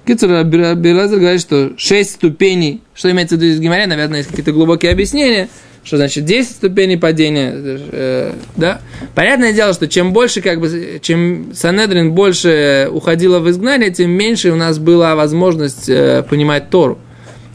Кицур 0.07 0.45
Белазер 0.45 1.19
говорит, 1.19 1.41
что 1.41 1.73
6 1.77 2.11
ступеней, 2.11 2.83
что 2.95 3.11
имеется 3.11 3.37
в 3.37 3.41
виду 3.41 3.53
из 3.53 3.61
Гимаря, 3.61 3.87
наверное, 3.89 4.19
есть 4.19 4.31
какие-то 4.31 4.53
глубокие 4.53 4.93
объяснения, 4.93 5.49
что 5.83 5.97
значит 5.97 6.25
10 6.25 6.51
ступеней 6.51 6.97
падения, 6.97 7.53
э, 7.55 8.33
да. 8.57 8.81
Понятное 9.15 9.53
дело, 9.53 9.73
что 9.73 9.89
чем 9.89 10.13
больше, 10.13 10.43
как 10.43 10.61
бы, 10.61 11.01
чем 11.03 11.53
Санедрин 11.55 12.13
больше 12.13 12.89
уходила 12.93 13.41
в 13.41 13.51
изгнание, 13.51 13.91
тем 13.91 14.11
меньше 14.11 14.53
у 14.53 14.57
нас 14.57 14.79
была 14.79 15.17
возможность 15.17 15.89
э, 15.89 16.25
понимать 16.29 16.71
Тору. 16.71 16.99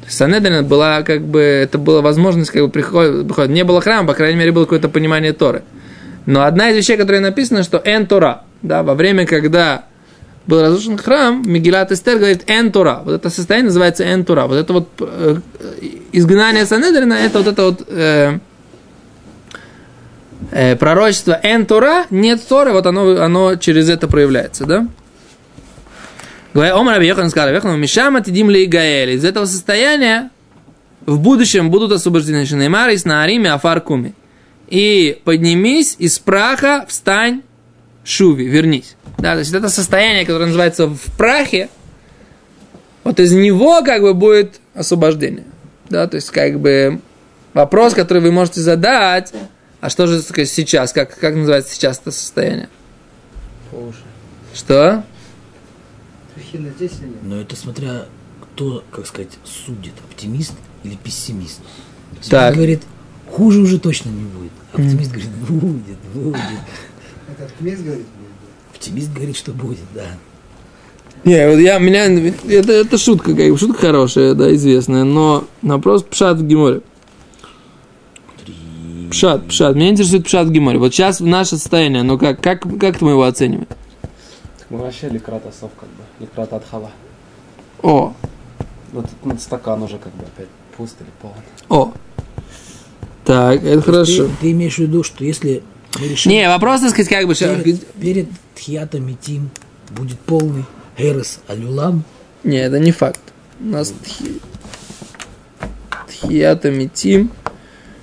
Санедрин 0.08 0.66
была, 0.66 1.04
как 1.04 1.22
бы, 1.22 1.40
это 1.40 1.78
была 1.78 2.02
возможность, 2.02 2.52
как 2.52 2.64
бы, 2.64 2.70
приходит, 2.70 3.28
приходит. 3.28 3.52
не 3.52 3.64
было 3.64 3.80
храма, 3.80 4.08
по 4.10 4.14
крайней 4.14 4.38
мере, 4.38 4.52
было 4.52 4.66
какое-то 4.66 4.90
понимание 4.90 5.32
Торы. 5.32 5.64
Но 6.26 6.44
одна 6.44 6.70
из 6.70 6.76
вещей, 6.76 6.98
которая 6.98 7.22
написана, 7.22 7.64
что 7.64 7.82
«эн 7.84 8.08
Тора», 8.08 8.44
да, 8.62 8.84
во 8.84 8.94
время, 8.94 9.26
когда 9.26 9.86
был 10.48 10.62
разрушен 10.62 10.98
храм, 10.98 11.44
Мегилат 11.46 11.92
Эстер 11.92 12.18
говорит 12.18 12.44
«эн 12.48 12.72
Тора». 12.72 13.02
Вот 13.06 13.14
это 13.14 13.30
состояние 13.30 13.68
называется 13.68 14.04
«эн 14.04 14.26
Тора». 14.26 14.48
Вот 14.48 14.56
это 14.56 14.74
вот 14.74 14.90
э, 15.00 15.38
изгнание 16.12 16.66
Санедрина, 16.66 17.14
это 17.14 17.40
вот 17.40 17.48
это 17.48 17.64
вот 17.64 17.84
э, 17.88 18.40
э, 20.52 20.76
пророчество 20.76 21.40
«эн 21.44 21.66
Тора», 21.66 22.06
нет 22.10 22.42
Торы, 22.48 22.72
вот 22.72 22.86
оно, 22.86 23.22
оно 23.22 23.56
через 23.56 23.90
это 23.90 24.08
проявляется, 24.08 24.66
да? 24.66 24.88
Говоря, 26.54 26.76
Омар 26.76 26.96
Раби 26.96 27.08
Йохан 27.08 27.30
сказал, 27.30 27.48
Раби 27.48 27.58
Йохан, 27.58 27.80
Мишама 27.80 28.22
тидим 28.22 28.50
ли 28.50 28.66
Гаэль. 28.66 29.12
Из 29.12 29.24
этого 29.24 29.46
состояния 29.46 30.32
в 31.06 31.20
будущем 31.20 31.70
будут 31.70 31.92
освобождены 31.94 32.46
Шинеймар 32.46 32.90
и 32.90 32.98
Снаариме 32.98 33.54
Афаркуми. 33.54 34.16
И 34.68 35.20
поднимись 35.24 35.96
из 35.98 36.20
праха, 36.20 36.86
встань, 36.88 37.42
шуви, 38.04 38.48
вернись. 38.48 38.96
Да, 39.18 39.34
то 39.34 39.40
есть 39.40 39.54
это 39.54 39.70
состояние, 39.70 40.26
которое 40.26 40.46
называется 40.46 40.88
в 40.88 41.18
прахе, 41.18 41.70
вот 43.04 43.20
из 43.20 43.32
него 43.32 43.82
как 43.84 44.02
бы 44.02 44.14
будет 44.14 44.60
освобождение. 44.74 45.46
Да, 45.90 46.08
то 46.08 46.16
есть 46.16 46.30
как 46.30 46.60
бы 46.60 47.02
вопрос, 47.54 47.94
который 47.94 48.22
вы 48.22 48.32
можете 48.32 48.62
задать, 48.62 49.34
а 49.82 49.90
что 49.90 50.08
же 50.08 50.22
сказать, 50.22 50.50
сейчас, 50.50 50.94
как, 50.94 51.18
как 51.18 51.36
называется 51.36 51.74
сейчас 51.74 52.00
это 52.00 52.12
состояние? 52.12 52.70
По. 53.72 53.94
Что? 54.54 55.04
Но 57.24 57.42
это 57.42 57.56
смотря 57.56 58.06
кто, 58.42 58.84
как 58.92 59.08
сказать, 59.08 59.32
судит, 59.44 59.94
оптимист 60.10 60.54
или 60.84 60.96
пессимист. 60.96 61.62
Так. 62.30 62.52
он 62.52 62.56
говорит, 62.58 62.84
хуже 63.30 63.62
уже 63.62 63.80
точно 63.80 64.10
не 64.10 64.26
будет. 64.26 64.52
А 64.74 64.78
Оптимист 64.78 65.12
говорит, 65.12 65.32
будет, 65.32 65.98
будет. 66.14 66.60
Это 67.32 67.46
оптимист 67.46 67.84
говорит? 67.84 68.06
будет? 68.06 68.76
Оптимист 68.76 69.14
говорит, 69.14 69.38
что 69.38 69.52
будет, 69.52 69.80
да. 69.94 70.06
Не, 71.24 71.50
вот 71.50 71.60
я, 71.60 71.78
меня, 71.78 72.06
это, 72.06 72.72
это 72.72 72.98
шутка, 72.98 73.36
как 73.36 73.58
шутка 73.60 73.80
хорошая, 73.80 74.34
да, 74.34 74.54
известная, 74.56 75.04
но 75.04 75.46
вопрос 75.62 76.04
пшат 76.04 76.38
в 76.38 76.48
Гиморе. 76.48 76.82
Пшат, 79.12 79.48
пшат. 79.48 79.76
Меня 79.76 79.90
интересует 79.90 80.26
пшат 80.26 80.48
в 80.48 80.52
Гиморе. 80.52 80.80
Вот 80.80 80.94
сейчас 80.94 81.20
наше 81.20 81.58
состояние, 81.58 82.04
ну 82.04 82.18
как, 82.18 82.42
как, 82.42 82.64
как 82.80 83.02
мы 83.02 83.12
его 83.12 83.24
оцениваем? 83.24 83.68
Так 84.58 84.68
мы 84.70 84.80
вообще 84.80 85.10
ликрат 85.10 85.46
осов 85.46 85.70
как 85.80 85.90
бы. 85.90 86.04
Ликрат 86.20 86.52
отхала. 86.54 86.90
О, 87.84 88.14
Вот 88.94 89.06
этот 89.26 89.42
стакан 89.42 89.84
уже 89.84 89.98
как 89.98 90.14
бы 90.16 90.24
опять 90.24 90.48
пуст 90.78 90.96
или 91.02 91.10
полон. 91.22 91.36
о. 91.70 91.94
Так, 93.26 93.64
это 93.64 93.82
хорошо. 93.82 94.26
Ты, 94.26 94.32
ты 94.42 94.52
имеешь 94.52 94.76
в 94.76 94.80
виду, 94.80 95.04
что 95.04 95.24
если 95.24 95.62
Не, 96.26 96.48
вопрос, 96.48 96.82
так 96.82 96.92
сказать, 96.92 97.10
как 97.10 97.28
бы... 97.28 97.36
перед, 97.36 97.86
перед 97.94 98.28
Тхиатом 98.56 99.08
и 99.10 99.16
Тим 99.16 99.50
будет 99.90 100.20
полный 100.20 100.66
Эрес 100.98 101.40
Алюлам, 101.48 102.04
Не, 102.44 102.58
это 102.58 102.80
не 102.80 102.92
факт. 102.92 103.22
У 103.60 103.66
нас 103.66 103.94
тхи... 104.04 104.40
Митим. 106.30 107.32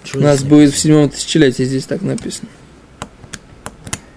что 0.04 0.18
У 0.18 0.23
нас 0.23 0.38
здесь 0.38 0.49
будет 0.49 0.75
в 0.75 0.78
седьмом 0.78 1.09
тысячелетии, 1.09 1.62
здесь 1.62 1.85
так 1.85 2.02
написано. 2.02 2.49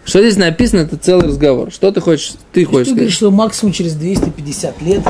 Что 0.03 0.19
здесь 0.19 0.37
написано, 0.37 0.81
это 0.81 0.97
целый 0.97 1.27
разговор. 1.27 1.71
Что 1.71 1.91
ты 1.91 2.01
хочешь, 2.01 2.33
ты 2.51 2.65
хочешь 2.65 2.87
Ты 2.87 2.93
говоришь, 2.95 3.13
сказать? 3.13 3.13
что 3.13 3.31
максимум 3.31 3.73
через 3.73 3.93
250 3.93 4.81
лет 4.81 5.03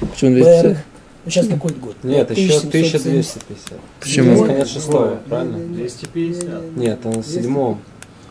Почему 0.00 0.30
БР, 0.32 0.42
250? 0.42 0.76
ну 1.24 1.30
сейчас 1.30 1.46
какой 1.46 1.72
год? 1.72 1.96
Нет, 2.02 2.30
еще 2.30 2.56
1770. 2.58 3.42
1250. 3.42 3.78
Почему? 4.00 4.34
Сейчас 4.36 4.46
конец 4.46 4.68
шестого, 4.68 5.20
правильно? 5.28 5.58
250. 5.58 6.76
Нет, 6.76 6.98
он 7.04 7.22
в 7.22 7.26
седьмом. 7.26 7.80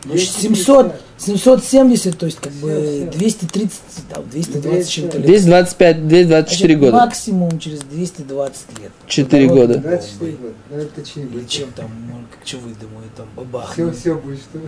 Ну, 0.06 0.16
700, 0.18 0.94
770, 1.18 2.18
то 2.18 2.26
есть 2.26 2.40
как 2.40 2.54
бы 2.54 3.10
230, 3.14 3.80
там, 4.10 4.24
220 4.30 4.86
с 4.86 4.90
чем-то 4.90 5.18
лет. 5.18 5.26
225, 5.26 6.08
224 6.08 6.74
Значит, 6.74 6.80
года. 6.80 7.06
Максимум 7.06 7.60
через 7.60 7.80
220 7.82 8.80
лет. 8.80 8.92
4 9.08 9.48
Вот, 9.48 9.58
года. 9.58 9.78
24 9.80 10.32
года. 10.32 10.54
Ну, 10.70 10.78
это 10.78 11.02
точнее 11.02 11.26
будет. 11.26 11.50
чем 11.50 11.72
там, 11.76 11.92
ну, 12.08 12.14
как 12.34 12.48
что 12.48 12.58
выдумают, 12.58 13.14
там, 13.18 13.28
бабах. 13.36 13.74
Все, 13.74 13.92
все 13.92 14.16
будет, 14.16 14.40
что. 14.40 14.60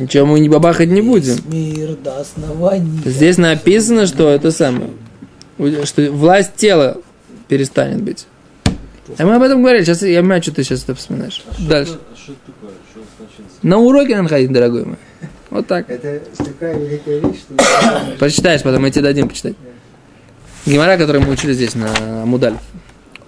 Ничего 0.00 0.24
мы 0.24 0.40
не 0.40 0.48
бабахать 0.48 0.88
не 0.88 1.02
будем. 1.02 1.36
Мир 1.46 1.94
до 1.96 2.20
основания. 2.20 3.02
Здесь 3.04 3.36
написано, 3.36 4.06
что 4.06 4.30
это 4.30 4.50
самое, 4.50 4.90
что 5.84 6.10
власть 6.12 6.54
тела 6.56 6.96
перестанет 7.48 8.02
быть. 8.02 8.26
А 9.18 9.26
мы 9.26 9.34
об 9.34 9.42
этом 9.42 9.60
говорили. 9.60 9.84
Сейчас 9.84 10.02
я 10.02 10.20
понимаю, 10.20 10.42
что 10.42 10.54
ты 10.54 10.64
сейчас 10.64 10.84
это 10.84 10.94
вспоминаешь. 10.94 11.42
Дальше. 11.58 11.98
А 12.12 12.16
что 12.16 12.32
такое? 12.46 12.72
На 13.62 13.78
уроке 13.78 14.16
надо 14.16 14.28
ходить, 14.28 14.52
дорогой 14.52 14.84
мой. 14.84 14.96
Вот 15.50 15.66
так. 15.66 15.88
Это 15.88 16.20
такая 16.36 16.78
великая 16.78 17.20
вещь, 17.20 17.40
что 17.40 18.16
Почитаешь, 18.18 18.62
потом 18.62 18.82
мы 18.82 18.90
тебе 18.90 19.02
дадим 19.02 19.28
почитать. 19.28 19.54
Гемора, 20.66 20.96
который 20.98 21.20
мы 21.20 21.30
учили 21.32 21.52
здесь 21.52 21.74
на 21.74 22.24
Мудаль. 22.26 22.54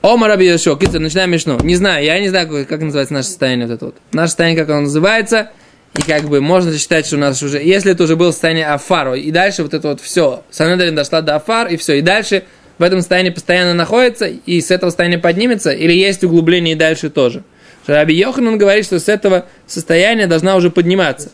Ома 0.03 0.29
Раби 0.29 0.47
Йошо, 0.47 0.77
Китер, 0.77 1.01
начинаем 1.01 1.31
Мишну. 1.31 1.59
Не 1.61 1.77
знаю, 1.77 2.05
я 2.05 2.19
не 2.21 2.29
знаю, 2.29 2.49
как, 2.49 2.69
как 2.69 2.81
называется 2.81 3.15
наше 3.15 3.29
состояние 3.29 3.67
вот 3.67 3.75
это 3.75 3.85
вот. 3.87 3.97
Наше 4.13 4.29
состояние, 4.29 4.59
как 4.59 4.71
оно 4.71 4.83
называется, 4.83 5.51
и 5.95 6.03
как 6.03 6.23
бы 6.25 6.41
можно 6.41 6.77
считать, 6.77 7.07
что 7.07 7.17
у 7.17 7.19
нас 7.19 7.43
уже, 7.43 7.59
если 7.59 7.93
это 7.93 8.05
уже 8.05 8.17
было 8.17 8.31
состояние 8.31 8.67
Афару, 8.69 9.15
и 9.15 9.31
дальше 9.31 9.63
вот 9.63 9.75
это 9.75 9.89
вот 9.89 10.01
все, 10.01 10.43
Санедрин 10.51 10.95
дошла 10.95 11.21
до 11.21 11.37
Афар, 11.37 11.69
и 11.69 11.77
все, 11.77 11.99
и 11.99 12.01
дальше 12.01 12.45
в 12.79 12.83
этом 12.83 13.01
состоянии 13.01 13.31
постоянно 13.31 13.75
находится, 13.75 14.27
и 14.27 14.61
с 14.61 14.71
этого 14.71 14.91
состояния 14.91 15.19
поднимется, 15.19 15.71
или 15.71 15.93
есть 15.93 16.25
углубление 16.25 16.75
и 16.75 16.79
дальше 16.79 17.11
тоже. 17.11 17.43
Что 17.83 17.95
Раби 17.95 18.15
Йоханан 18.15 18.59
говорит, 18.59 18.85
что 18.85 18.99
с 19.01 19.09
этого 19.09 19.47
состояния 19.67 20.27
должна 20.27 20.57
уже 20.57 20.71
подниматься. 20.71 21.31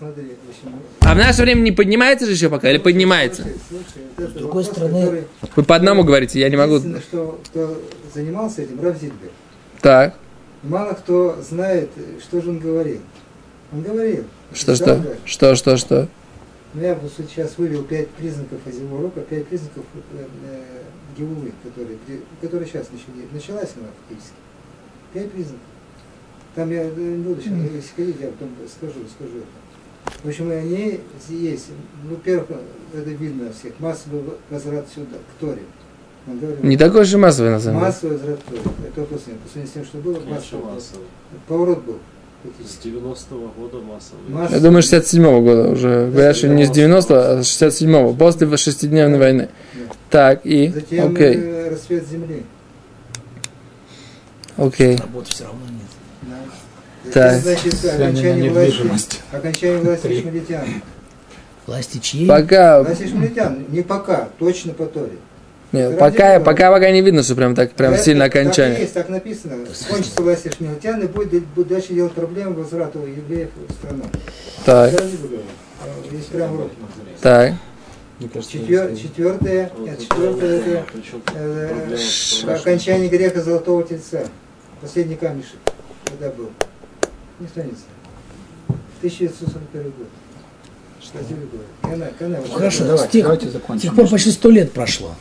А 1.01 1.15
в 1.15 1.19
наше 1.19 1.43
время 1.43 1.61
не 1.61 1.73
поднимается 1.73 2.27
же 2.27 2.33
еще 2.33 2.49
пока, 2.49 2.71
или 2.71 2.79
поднимается? 2.79 3.45
С 4.17 4.31
другой 4.33 4.65
стороны, 4.65 5.25
Вы 5.55 5.63
по 5.63 5.77
одному 5.77 6.05
говорите, 6.05 6.41
я 6.41 6.49
не 6.49 6.57
могу. 6.57 6.79
Что 6.79 7.41
кто 7.47 7.81
занимался 8.13 8.63
этим, 8.63 8.83
Рав 8.83 8.99
Зильбер. 8.99 9.31
Так, 9.81 10.17
Мало 10.63 10.95
кто 10.95 11.41
знает, 11.49 11.91
что 12.21 12.41
же 12.41 12.51
он 12.51 12.59
говорил. 12.59 13.01
Он 13.73 13.83
говорил. 13.83 14.25
что, 14.53 14.75
что, 14.75 15.17
что, 15.25 15.55
что, 15.55 15.77
что. 15.77 16.09
Ну, 16.75 16.83
я 16.83 16.95
бы 16.95 17.09
сейчас 17.17 17.57
вывел 17.57 17.85
пять 17.85 18.09
признаков 18.09 18.59
из 18.67 18.79
его 18.79 18.99
урока, 18.99 19.21
пять 19.21 19.47
признаков 19.47 19.85
э, 19.95 20.25
э, 20.45 20.63
Геулы, 21.17 21.53
которые, 21.63 21.99
которые 22.41 22.69
сейчас 22.69 22.87
начали, 22.91 23.27
началась 23.33 23.71
она 23.77 23.89
фактически. 24.09 24.35
Пять 25.13 25.31
признаков. 25.31 25.61
Там 26.57 26.71
я 26.73 26.85
не 26.85 27.23
буду 27.23 27.41
сейчас 27.43 27.53
исходить, 27.85 28.17
я 28.19 28.29
потом 28.29 28.49
скажу, 28.67 28.95
скажу 29.15 29.37
это. 29.37 30.17
В 30.25 30.29
общем, 30.29 30.51
они 30.51 31.01
есть. 31.29 31.67
Ну, 32.03 32.11
во-первых, 32.11 32.47
это 32.95 33.11
видно 33.11 33.53
всех. 33.53 33.79
Массовый 33.79 34.23
возврат 34.49 34.87
сюда, 34.93 35.19
к 35.19 35.41
Торе. 35.41 35.63
Он 36.27 36.39
говорил, 36.39 36.65
Не 36.65 36.79
такой 36.79 37.05
же 37.05 37.19
массовый, 37.19 37.51
на 37.51 37.61
самом 37.61 37.75
деле. 37.77 37.87
Массовый 37.87 38.17
возврат 38.17 38.39
к 38.41 38.45
Торе. 38.45 38.61
Это 38.89 39.01
вопрос 39.01 39.23
нет. 39.27 39.39
По 39.41 39.49
сравнению 39.51 39.71
с 39.71 39.75
тем, 39.75 39.85
что 39.85 39.99
было, 39.99 40.15
Конечно, 40.15 40.59
массовый. 40.59 40.75
массовый. 40.75 41.07
Поворот 41.47 41.85
был. 41.85 41.99
С 42.65 42.85
90-го 42.87 43.49
года 43.61 43.79
массовый. 43.85 44.23
Массовый. 44.29 44.59
Я 44.59 44.61
думаю, 44.65 44.83
67 44.83 45.45
года 45.45 45.69
уже. 45.69 46.11
Говорят, 46.11 46.37
что 46.37 46.49
не 46.49 46.65
с 46.65 46.71
90 46.71 47.39
а 47.39 47.43
с 47.43 47.49
67 47.49 48.17
после 48.17 48.57
шестидневной 48.57 49.19
войны. 49.19 49.49
Так, 50.09 50.47
и, 50.47 50.69
Затем 50.69 51.13
окей, 51.13 51.35
э, 51.37 51.71
рассвет 51.71 52.09
земли. 52.09 52.45
окей. 54.57 54.97
Работы 54.97 55.31
все 55.31 55.45
равно 55.45 55.61
нет. 55.69 56.06
Так. 57.13 57.41
Значит, 57.41 57.85
окончание 57.85 58.51
власти, 58.51 59.17
окончание 59.33 59.79
власти 59.79 60.21
шмалитян. 60.21 60.65
Власти 61.67 61.99
чьей? 61.99 62.29
Пока, 62.29 62.83
Власти 62.83 63.07
шмалитян, 63.09 63.65
не 63.69 63.83
пока, 63.83 64.29
точно 64.39 64.73
по 64.73 64.87
Торе. 64.87 65.13
нет, 65.73 65.99
пока, 65.99 66.41
пока, 66.41 66.71
пока 66.73 66.91
не 66.91 67.03
видно, 67.03 67.23
что 67.23 67.35
прям 67.37 67.55
так, 67.55 67.73
прям 67.73 67.95
Это 67.95 68.03
сильно 68.03 68.25
Так 68.25 68.37
окончание. 68.37 68.81
есть, 68.81 68.95
так 68.95 69.09
написано. 69.09 69.67
Кончится 69.89 70.23
власть 70.23 70.53
шмалитян 70.57 71.01
и 71.03 71.07
будет, 71.07 71.45
будет 71.47 71.69
дальше 71.69 71.93
делать 71.93 72.13
проблемы 72.13 72.55
возврата 72.55 72.99
евреев 72.99 73.51
в 73.69 73.73
страну. 73.73 74.05
Так. 74.65 74.93
А, 74.99 76.15
Есть 76.15 76.29
прям 76.29 76.55
урок. 76.55 76.71
так. 77.21 77.53
Четвер- 78.19 78.97
Четвертое, 78.97 79.71
нет, 79.79 79.95
это 79.95 80.03
четвертое 80.03 80.59
это 80.59 80.87
э, 81.35 82.55
окончание 82.55 83.09
греха 83.11 83.43
Золотого 83.43 83.83
Тельца. 83.85 84.25
Последний 84.81 85.17
камешек. 85.17 85.59
Когда 86.07 86.31
был? 86.31 86.51
Не 87.41 87.49
знает. 87.53 87.75
1941 89.01 89.85
год. 89.85 90.09
Что 91.03 91.19
Кана- 91.83 92.41
вот 92.41 92.53
Хорошо, 92.53 92.85
это- 92.85 92.97
с 92.99 93.09
тех, 93.09 93.27
с 93.27 93.81
тех 93.81 93.95
пор 93.95 94.09
почти 94.09 94.31
сто 94.31 94.51
лет 94.51 94.73
прошло. 94.73 95.15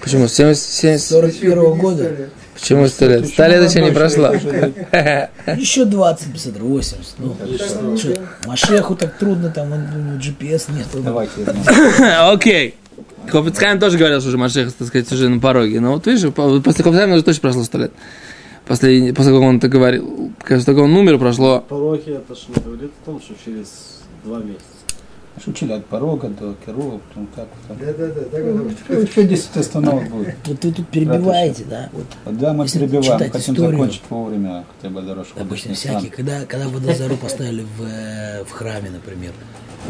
Почему? 0.00 0.26
70, 0.28 0.62
70, 0.64 1.08
41 1.08 1.74
года. 1.78 2.10
почему 2.54 2.86
100 2.88 3.06
лет? 3.08 3.26
100 3.28 3.46
лет 3.46 3.70
еще 3.70 3.82
не 3.82 3.90
прошло. 3.90 4.32
Еще 5.56 5.84
20, 5.84 6.32
50, 6.32 6.58
80. 6.58 7.04
Ну, 7.18 7.34
Так, 7.34 7.98
что, 7.98 8.14
Машеху 8.46 8.94
так 8.96 9.18
трудно, 9.18 9.50
там 9.50 9.72
он, 9.72 10.18
GPS 10.18 10.72
нет. 10.72 10.86
Давайте. 10.94 11.32
Окей. 12.30 12.76
Хофицхайм 13.28 13.78
тоже 13.78 13.98
говорил, 13.98 14.20
что 14.20 14.28
уже 14.28 14.38
Машех, 14.38 14.72
так 14.72 14.88
сказать, 14.88 15.10
уже 15.12 15.28
на 15.28 15.40
пороге. 15.40 15.80
Но 15.80 15.92
вот 15.94 16.06
видишь, 16.06 16.32
по- 16.32 16.60
после 16.60 16.84
Хофицхайма 16.84 17.14
уже 17.14 17.24
точно 17.24 17.40
прошло 17.42 17.64
100 17.64 17.78
лет. 17.78 17.92
После, 18.68 19.14
после 19.14 19.32
того, 19.32 19.40
как 19.40 19.48
он 19.48 19.56
это 19.56 19.68
говорил. 19.68 20.32
После 20.46 20.64
того, 20.64 20.78
как 20.78 20.84
он 20.84 20.94
умер, 20.94 21.18
прошло 21.18 21.64
Пороки 21.68 22.10
это 22.10 22.34
ж 22.34 22.38
не 22.48 22.62
говорит 22.62 22.92
о 23.02 23.06
том, 23.06 23.20
что 23.20 23.34
через 23.42 24.02
два 24.24 24.38
месяца. 24.40 24.62
Учили 25.46 25.72
от 25.72 25.86
порога 25.86 26.28
до 26.28 26.54
Керува, 26.66 26.98
потом 27.08 27.28
как 27.34 27.46
там. 27.68 27.78
Да, 27.78 27.92
да, 27.92 28.08
да, 28.08 28.22
так 28.22 28.44
вот. 28.44 29.08
Еще 29.08 29.22
10 29.22 29.56
остановок 29.56 30.10
будет. 30.10 30.34
Вот 30.46 30.64
вы 30.64 30.72
тут 30.72 30.88
перебиваете, 30.88 31.64
да? 31.64 31.90
Вот 31.92 32.06
Да, 32.38 32.52
мы 32.52 32.64
Если 32.64 32.80
перебиваем, 32.80 33.30
хотим 33.30 33.54
историю, 33.54 33.70
закончить 33.78 34.02
вовремя, 34.10 34.64
хотя 34.76 34.92
бы 34.92 35.02
дорожку. 35.02 35.40
обычно 35.40 35.74
всякие. 35.74 36.10
Когда, 36.10 36.44
когда 36.44 36.68
Водозару 36.68 37.16
поставили 37.16 37.62
в, 37.62 37.84
э, 37.84 38.44
в 38.44 38.50
храме, 38.50 38.90
например, 38.90 39.32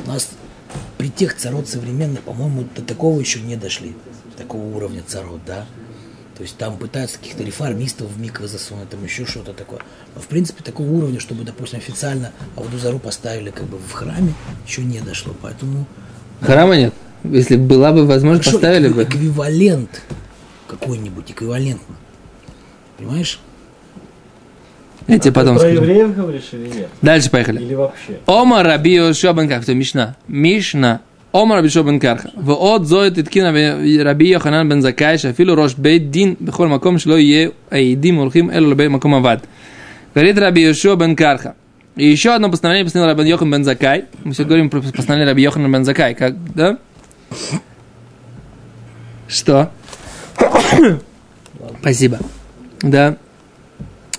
у 0.04 0.08
нас 0.08 0.30
при 0.98 1.08
тех 1.08 1.34
царот 1.34 1.66
современных, 1.66 2.20
по-моему, 2.20 2.64
до 2.76 2.82
такого 2.82 3.18
еще 3.18 3.40
не 3.40 3.56
дошли, 3.56 3.96
такого 4.36 4.76
уровня 4.76 5.02
царот, 5.06 5.40
да. 5.46 5.64
То 6.38 6.42
есть 6.42 6.56
там 6.56 6.76
пытаются 6.76 7.18
каких-то 7.18 7.42
реформистов 7.42 8.08
в 8.12 8.20
миквы 8.20 8.46
засунуть, 8.46 8.88
там 8.88 9.02
еще 9.02 9.26
что-то 9.26 9.52
такое. 9.52 9.80
Но 10.14 10.20
в 10.20 10.28
принципе 10.28 10.62
такого 10.62 10.88
уровня, 10.88 11.18
чтобы, 11.18 11.42
допустим, 11.42 11.78
официально 11.78 12.30
Авдузару 12.56 13.00
поставили 13.00 13.50
как 13.50 13.64
бы 13.64 13.76
в 13.76 13.92
храме, 13.92 14.32
еще 14.64 14.82
не 14.82 15.00
дошло. 15.00 15.34
Поэтому 15.42 15.84
Храма 16.40 16.76
нет. 16.76 16.94
Если 17.24 17.56
была 17.56 17.92
бы 17.92 18.06
возможность, 18.06 18.44
Хорошо, 18.44 18.58
поставили 18.58 18.88
бы. 18.88 19.02
Эквивалент 19.02 20.02
какой-нибудь, 20.68 21.32
эквивалентно. 21.32 21.96
Понимаешь? 22.96 23.40
Я 25.08 25.18
тебе 25.18 25.32
потом 25.32 25.56
Про 25.56 25.60
скажу. 25.60 25.76
евреев 25.82 26.14
говоришь 26.14 26.48
или 26.52 26.68
нет? 26.68 26.88
Дальше 27.02 27.30
поехали. 27.30 27.60
Или 27.62 27.74
вообще? 27.74 28.20
Омар 28.26 28.64
Раби 28.64 28.94
Йошуа 28.94 29.32
бен 29.32 29.48
Мишна. 29.76 30.16
Мишна. 30.28 31.00
Омар 31.32 31.58
Рабишо 31.58 31.84
бен 31.84 32.00
Карха. 32.00 32.30
Вод 32.34 32.86
зоет 32.86 33.18
иткина 33.18 33.52
Раби 34.02 34.28
Йоханан 34.28 34.68
бен 34.68 34.82
Закай, 34.82 35.18
шафилу 35.18 35.54
рош 35.54 35.76
бейт 35.76 36.10
дин, 36.10 36.36
бехоль 36.40 36.68
маком 36.68 36.98
шло 36.98 37.16
е 37.16 37.52
аидим 37.70 38.18
урхим 38.18 38.50
элу 38.50 38.70
лабей 38.70 38.88
маком 38.88 39.14
ават. 39.14 39.44
Говорит 40.14 40.38
Раби 40.38 40.62
Йошуа 40.62 40.96
бен 40.96 41.16
Карха. 41.16 41.54
И 41.96 42.06
еще 42.06 42.30
одно 42.34 42.50
постановление 42.50 42.84
постановил 42.84 43.14
Раби 43.14 43.28
Йохан 43.28 43.50
бен 43.50 43.64
Закай. 43.64 44.06
Мы 44.24 44.32
все 44.32 44.44
говорим 44.44 44.70
про 44.70 44.80
постановление 44.80 45.26
Раби 45.26 45.42
Йохана 45.42 45.68
бен 45.68 45.84
Закай. 45.84 46.14
Как, 46.14 46.34
да? 46.54 46.78
Что? 49.28 49.70
Спасибо. 51.80 52.18
Да. 52.80 53.16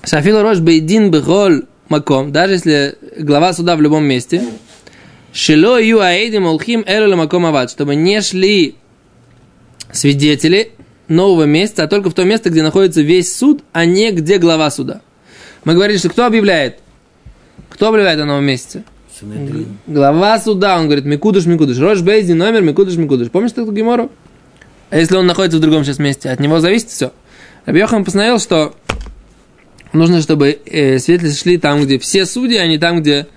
Шафилу 0.04 0.44
рош 0.44 0.60
бейдин 0.60 1.10
бехоль 1.10 1.64
маком. 1.90 2.32
Даже 2.32 2.54
если 2.54 2.96
глава 3.18 3.54
суда 3.54 3.76
в 3.76 3.82
любом 3.82 4.04
месте, 4.04 4.44
Шило 5.32 5.80
ю 5.80 6.00
аэдим 6.00 6.46
олхим 6.46 6.84
элю 6.86 7.16
маком 7.16 7.46
авад, 7.46 7.70
чтобы 7.72 7.96
не 7.96 8.22
шли 8.22 8.76
свидетели 9.92 10.72
нового 11.08 11.44
места, 11.44 11.84
а 11.84 11.88
только 11.88 12.10
в 12.10 12.14
то 12.14 12.24
место, 12.24 12.50
где 12.50 12.64
находится 12.64 13.02
весь 13.02 13.36
суд, 13.36 13.64
а 13.74 13.86
не 13.86 14.12
где 14.12 14.38
глава 14.38 14.70
суда. 14.72 15.02
Мы 15.66 15.74
говорили, 15.74 15.98
что 15.98 16.10
кто 16.10 16.26
объявляет? 16.26 16.80
Кто 17.70 17.90
объявляет 17.90 18.20
о 18.20 18.26
новом 18.26 18.46
месте? 18.46 18.84
Санедрин. 19.20 19.78
Глава 19.88 20.40
суда, 20.40 20.78
он 20.78 20.86
говорит, 20.86 21.06
Микудыш, 21.06 21.46
Микудыш. 21.46 21.78
Рош 21.80 22.02
Бейзи, 22.02 22.34
номер, 22.34 22.62
Микудыш, 22.62 22.96
Микудыш. 22.96 23.30
Помнишь 23.30 23.52
эту 23.52 23.72
гемору? 23.72 24.12
А 24.90 24.98
если 24.98 25.18
он 25.18 25.26
находится 25.28 25.58
в 25.58 25.62
другом 25.62 25.84
сейчас 25.84 26.00
месте, 26.00 26.30
от 26.30 26.40
него 26.40 26.60
зависит 26.60 26.90
все. 26.90 27.12
Рабьехан 27.66 28.06
постановил, 28.06 28.40
что 28.40 28.76
нужно, 29.94 30.22
чтобы 30.22 30.60
э, 30.66 31.00
свидетели 31.00 31.32
шли 31.32 31.58
там, 31.58 31.84
где 31.84 32.00
все 32.00 32.26
судьи, 32.26 32.58
а 32.58 32.66
не 32.66 32.78
там, 32.78 33.02
где, 33.02 33.28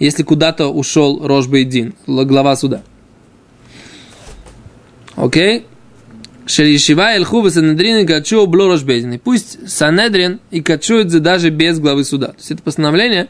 если 0.00 0.24
куда-то 0.24 0.68
ушел 0.68 1.24
Рош 1.26 1.46
Бейдин, 1.46 1.94
л- 2.08 2.24
глава 2.24 2.56
суда. 2.56 2.82
Окей? 5.16 5.66
Шелишива 6.46 7.12
Эльху 7.12 7.48
Санедрин 7.48 7.98
и 7.98 8.06
Качу 8.06 8.46
Бло 8.46 8.66
Рош 8.66 8.82
Бейдин. 8.82 9.12
И 9.12 9.18
пусть 9.18 9.70
Санедрин 9.70 10.40
и 10.50 10.62
качуется 10.62 11.20
даже 11.20 11.50
без 11.50 11.78
главы 11.78 12.04
суда. 12.04 12.28
То 12.28 12.36
есть 12.38 12.50
это 12.50 12.62
постановление, 12.62 13.28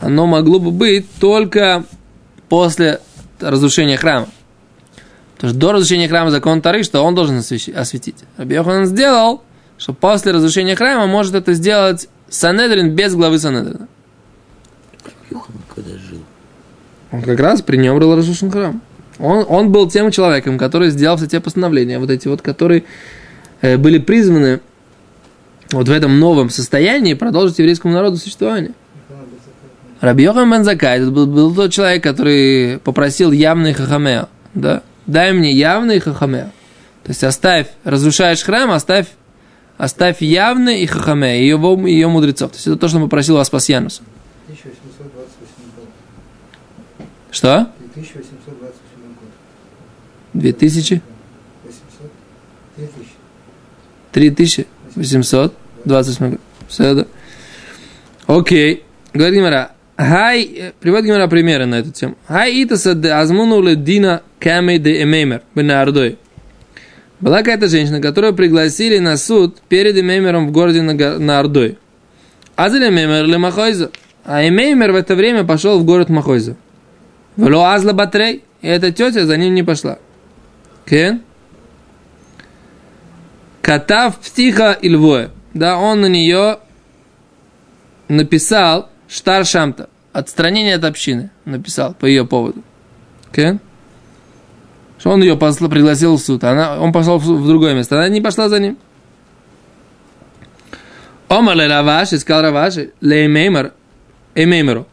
оно 0.00 0.26
могло 0.26 0.58
бы 0.58 0.70
быть 0.70 1.06
только 1.20 1.84
после 2.48 3.00
разрушения 3.38 3.96
храма. 3.96 4.28
Потому 5.34 5.50
что 5.50 5.60
до 5.60 5.72
разрушения 5.72 6.08
храма 6.08 6.30
закон 6.30 6.60
Тары, 6.62 6.82
что 6.82 7.02
он 7.02 7.14
должен 7.14 7.36
осветить. 7.38 8.16
Раби 8.36 8.56
Йохан 8.56 8.86
сделал, 8.86 9.42
что 9.76 9.92
после 9.92 10.32
разрушения 10.32 10.74
храма 10.74 11.06
может 11.06 11.34
это 11.34 11.52
сделать 11.52 12.08
Санедрин 12.28 12.90
без 12.96 13.14
главы 13.14 13.38
Санедрина. 13.38 13.86
Йохан 15.30 15.54
когда 15.74 15.90
жил. 15.90 16.20
Он 17.12 17.22
как 17.22 17.40
раз 17.40 17.62
при 17.62 17.76
нем 17.76 17.98
был 17.98 18.14
разрушен 18.14 18.50
храм. 18.50 18.82
Он, 19.18 19.44
он 19.48 19.72
был 19.72 19.88
тем 19.90 20.10
человеком, 20.10 20.58
который 20.58 20.90
сделал 20.90 21.16
все 21.16 21.26
те 21.26 21.40
постановления, 21.40 21.98
вот 21.98 22.10
эти 22.10 22.28
вот, 22.28 22.42
которые 22.42 22.84
э, 23.60 23.76
были 23.76 23.98
призваны 23.98 24.60
вот 25.72 25.88
в 25.88 25.92
этом 25.92 26.18
новом 26.18 26.50
состоянии 26.50 27.14
продолжить 27.14 27.58
еврейскому 27.58 27.94
народу 27.94 28.16
существование. 28.16 28.72
Раби 30.00 30.22
Йохан 30.24 30.50
бен 30.50 30.64
Закай, 30.64 31.00
это 31.00 31.10
был, 31.10 31.26
был 31.26 31.54
тот 31.54 31.72
человек, 31.72 32.02
который 32.02 32.78
попросил 32.78 33.32
явный 33.32 33.72
хахамео, 33.72 34.28
да? 34.54 34.82
Дай 35.06 35.32
мне 35.32 35.50
явный 35.50 35.98
хахамео. 35.98 36.50
То 37.02 37.10
есть 37.10 37.24
оставь, 37.24 37.66
разрушаешь 37.82 38.42
храм, 38.42 38.70
оставь, 38.70 39.06
оставь 39.76 40.22
явный 40.22 40.82
и 40.82 40.86
хахамео, 40.86 41.26
ее, 41.26 41.90
ее 41.90 42.08
мудрецов. 42.08 42.52
То 42.52 42.56
есть 42.56 42.66
это 42.68 42.76
то, 42.76 42.86
что 42.86 43.00
попросил 43.00 43.38
Аспасьянус. 43.38 44.02
1828 44.46 44.97
год. 44.97 44.97
Что? 47.38 47.70
1828 47.94 48.72
год. 49.14 49.30
2000? 50.34 51.02
800? 52.76 53.06
3000. 54.12 54.66
3828 54.96 56.30
год. 56.30 56.40
Все, 56.66 56.94
да? 56.94 57.06
Окей. 58.26 58.82
Говорит 59.14 59.36
Гимара. 59.36 59.70
Хай, 59.96 60.42
э, 60.42 60.72
приводит 60.80 61.06
Гимара 61.06 61.28
примеры 61.28 61.66
на 61.66 61.76
эту 61.76 61.92
тему. 61.92 62.16
Хай 62.26 62.60
итаса 62.64 62.94
де 62.96 63.10
азмуну 63.10 63.62
ледина 63.62 64.22
каме 64.40 64.80
де 64.80 65.00
эмеймер 65.04 65.42
бенардой. 65.54 66.18
Была 67.20 67.38
какая-то 67.38 67.68
женщина, 67.68 68.00
которую 68.00 68.34
пригласили 68.34 68.98
на 68.98 69.16
суд 69.16 69.60
перед 69.68 69.96
эмеймером 69.96 70.48
в 70.48 70.50
городе 70.50 70.82
на, 70.82 70.96
го- 70.96 71.20
на 71.20 71.38
Ордой. 71.38 71.78
Азель 72.56 72.88
эмеймер 72.88 73.26
ле 73.26 73.38
Махойза. 73.38 73.92
А 74.24 74.44
эмеймер 74.46 74.90
в 74.90 74.96
это 74.96 75.14
время 75.14 75.44
пошел 75.44 75.78
в 75.78 75.84
город 75.84 76.08
Махойза. 76.08 76.56
Вело 77.38 77.64
азла 77.64 77.92
батрей. 77.92 78.44
И 78.60 78.66
эта 78.66 78.90
тетя 78.90 79.24
за 79.24 79.36
ним 79.36 79.54
не 79.54 79.62
пошла. 79.62 79.98
Кен? 80.84 81.22
Катав 83.62 84.18
птиха 84.18 84.72
и 84.72 84.88
львое. 84.88 85.30
Да, 85.54 85.78
он 85.78 86.00
на 86.00 86.06
нее 86.06 86.58
написал 88.08 88.90
штар 89.08 89.46
шамта. 89.46 89.88
Отстранение 90.12 90.74
от 90.74 90.84
общины. 90.84 91.30
Написал 91.44 91.94
по 91.94 92.06
ее 92.06 92.26
поводу. 92.26 92.62
Окей? 93.30 93.58
Что 94.98 95.10
он 95.10 95.22
ее 95.22 95.36
послал, 95.36 95.70
пригласил 95.70 96.16
в 96.16 96.20
суд. 96.20 96.42
Она, 96.42 96.80
он 96.80 96.92
пошел 96.92 97.18
в, 97.18 97.24
в 97.24 97.46
другое 97.46 97.74
место. 97.74 97.96
Она 97.96 98.08
не 98.08 98.20
пошла 98.20 98.48
за 98.48 98.58
ним. 98.58 98.76
Омар 101.28 101.54
ле 101.54 101.68
Раваши, 101.68 102.18
сказал 102.18 102.42
Раваши, 102.42 102.92
ле 103.00 103.26
эмеймер. 103.26 104.86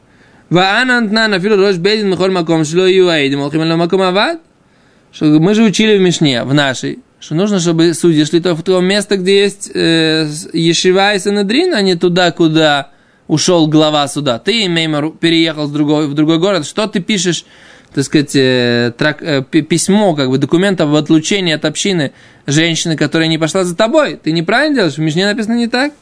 Мы 5.21 5.53
же 5.53 5.63
учили 5.63 5.97
в 5.97 6.01
Мишне, 6.01 6.43
в 6.43 6.53
нашей, 6.53 6.99
что 7.19 7.35
нужно, 7.35 7.59
чтобы 7.59 7.93
судьи 7.93 8.25
шли 8.25 8.41
то 8.41 8.53
в 8.53 8.61
то 8.63 8.79
место, 8.81 9.17
где 9.17 9.43
есть 9.43 9.71
э, 9.73 10.29
Ешива 10.53 11.15
и 11.15 11.19
Санедрин, 11.19 11.73
а 11.73 11.81
не 11.81 11.95
туда, 11.95 12.31
куда 12.31 12.91
ушел 13.27 13.67
глава 13.67 14.07
суда. 14.07 14.39
Ты, 14.39 14.67
Меймар, 14.67 15.11
переехал 15.11 15.67
в 15.67 15.73
другой, 15.73 16.07
в 16.07 16.13
другой 16.13 16.37
город, 16.37 16.65
что 16.65 16.85
ты 16.87 16.99
пишешь, 16.99 17.45
так 17.93 18.03
сказать, 18.03 18.35
э, 18.35 18.93
трак, 18.97 19.21
э, 19.21 19.41
письмо, 19.41 20.15
как 20.15 20.29
бы 20.29 20.37
документ 20.37 20.81
об 20.81 20.93
отлучении 20.93 21.53
от 21.53 21.65
общины 21.65 22.11
женщины, 22.45 22.97
которая 22.97 23.29
не 23.29 23.37
пошла 23.37 23.63
за 23.63 23.75
тобой? 23.75 24.19
Ты 24.21 24.31
неправильно 24.31 24.75
делаешь, 24.75 24.95
в 24.95 24.99
Мишне 24.99 25.25
написано 25.25 25.55
не 25.55 25.67
так. 25.67 25.93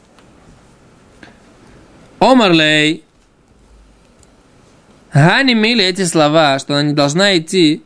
Омарлей, 2.18 3.04
Гани 5.14 5.54
мили 5.54 5.84
эти 5.84 6.04
слова, 6.04 6.58
что 6.58 6.74
она 6.74 6.82
не 6.82 6.92
должна 6.92 7.38
идти 7.38 7.82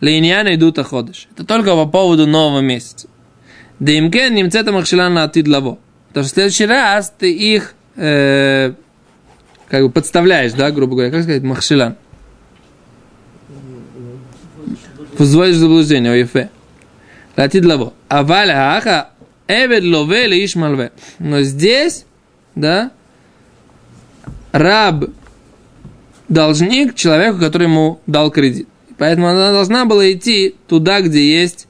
Лейняна 0.00 0.56
идут 0.56 0.78
ходыш. 0.78 1.28
Это 1.32 1.46
только 1.46 1.74
по 1.74 1.86
поводу 1.86 2.26
нового 2.26 2.60
месяца. 2.60 3.08
Да 3.78 3.92
им 3.92 4.10
кен 4.10 4.34
немцета 4.34 4.72
на 4.72 5.22
атид 5.22 5.46
лаво. 5.46 5.78
Потому 6.08 6.24
что 6.24 6.32
в 6.32 6.34
следующий 6.34 6.66
раз 6.66 7.12
ты 7.16 7.32
их 7.32 7.74
э, 7.96 8.74
как 9.68 9.82
бы 9.82 9.90
подставляешь, 9.90 10.52
да, 10.52 10.70
грубо 10.72 10.94
говоря, 10.94 11.10
как 11.10 11.22
сказать, 11.22 11.42
махшилан. 11.42 11.96
Взводишь 15.16 15.56
в 15.56 15.60
заблуждение, 15.60 16.12
о 16.12 16.16
ефе. 16.16 16.50
Латид 17.36 17.64
лаво. 17.64 17.94
А 18.08 18.24
валя 18.24 18.76
аха 18.76 19.10
эвед 19.46 19.84
лове 19.84 20.26
ли 20.26 20.44
иш 20.44 20.56
малве. 20.56 20.90
Но 21.20 21.42
здесь, 21.42 22.04
да, 22.54 22.90
раб 24.52 25.04
должник 26.34 26.94
человеку, 26.94 27.38
который 27.38 27.68
ему 27.68 28.00
дал 28.06 28.30
кредит. 28.30 28.68
Поэтому 28.98 29.28
она 29.28 29.52
должна 29.52 29.86
была 29.86 30.12
идти 30.12 30.54
туда, 30.68 31.00
где 31.00 31.40
есть 31.40 31.66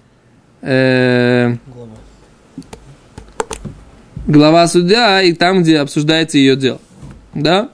э, 0.62 1.56
глава 4.26 4.66
судья, 4.66 5.22
и 5.22 5.32
там, 5.32 5.62
где 5.62 5.78
обсуждается 5.78 6.38
ее 6.38 6.56
дело. 6.56 6.80
Да? 7.34 7.68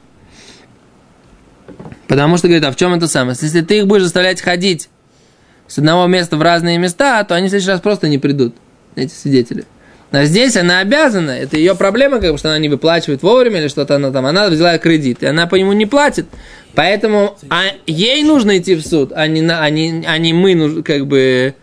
Потому 2.07 2.37
что, 2.37 2.49
говорит, 2.49 2.65
а 2.65 2.73
в 2.73 2.77
чем 2.77 2.93
это 2.93 3.07
самое? 3.07 3.37
Если 3.41 3.61
ты 3.61 3.79
их 3.79 3.87
будешь 3.87 4.03
заставлять 4.03 4.41
ходить 4.41 4.89
с 5.69 5.79
одного 5.79 6.07
места 6.07 6.37
в 6.37 6.43
разные 6.43 6.79
места, 6.79 7.23
то 7.25 7.37
они 7.37 7.47
в 7.47 7.51
следующий 7.51 7.71
раз 7.71 7.81
просто 7.81 8.09
не 8.09 8.19
придут, 8.19 8.57
эти 8.97 9.13
свидетели. 9.13 9.65
А 10.11 10.25
здесь 10.25 10.57
она 10.57 10.81
обязана, 10.81 11.31
это 11.31 11.57
ее 11.57 11.77
проблема, 11.77 12.19
как 12.21 12.33
бы, 12.33 12.39
что 12.39 12.49
она 12.49 12.59
не 12.59 12.69
выплачивает 12.69 13.23
вовремя 13.23 13.61
или 13.61 13.69
что-то 13.69 13.95
она 13.95 14.11
там, 14.11 14.27
она 14.27 14.49
взяла 14.49 14.77
кредит, 14.79 15.23
и 15.23 15.27
она 15.27 15.47
по 15.47 15.55
нему 15.55 15.73
не 15.73 15.87
платит. 15.87 16.27
Поэтому 16.75 17.37
а, 17.49 17.65
ей 17.87 18.23
нужно 18.23 18.59
идти 18.59 18.75
в 18.75 18.87
суд, 18.87 19.13
а 19.15 19.27
не, 19.27 19.41
а 19.41 19.69
не, 19.71 20.05
а 20.07 20.19
не 20.19 20.33
мы, 20.33 20.83
как 20.83 21.07
бы, 21.07 21.55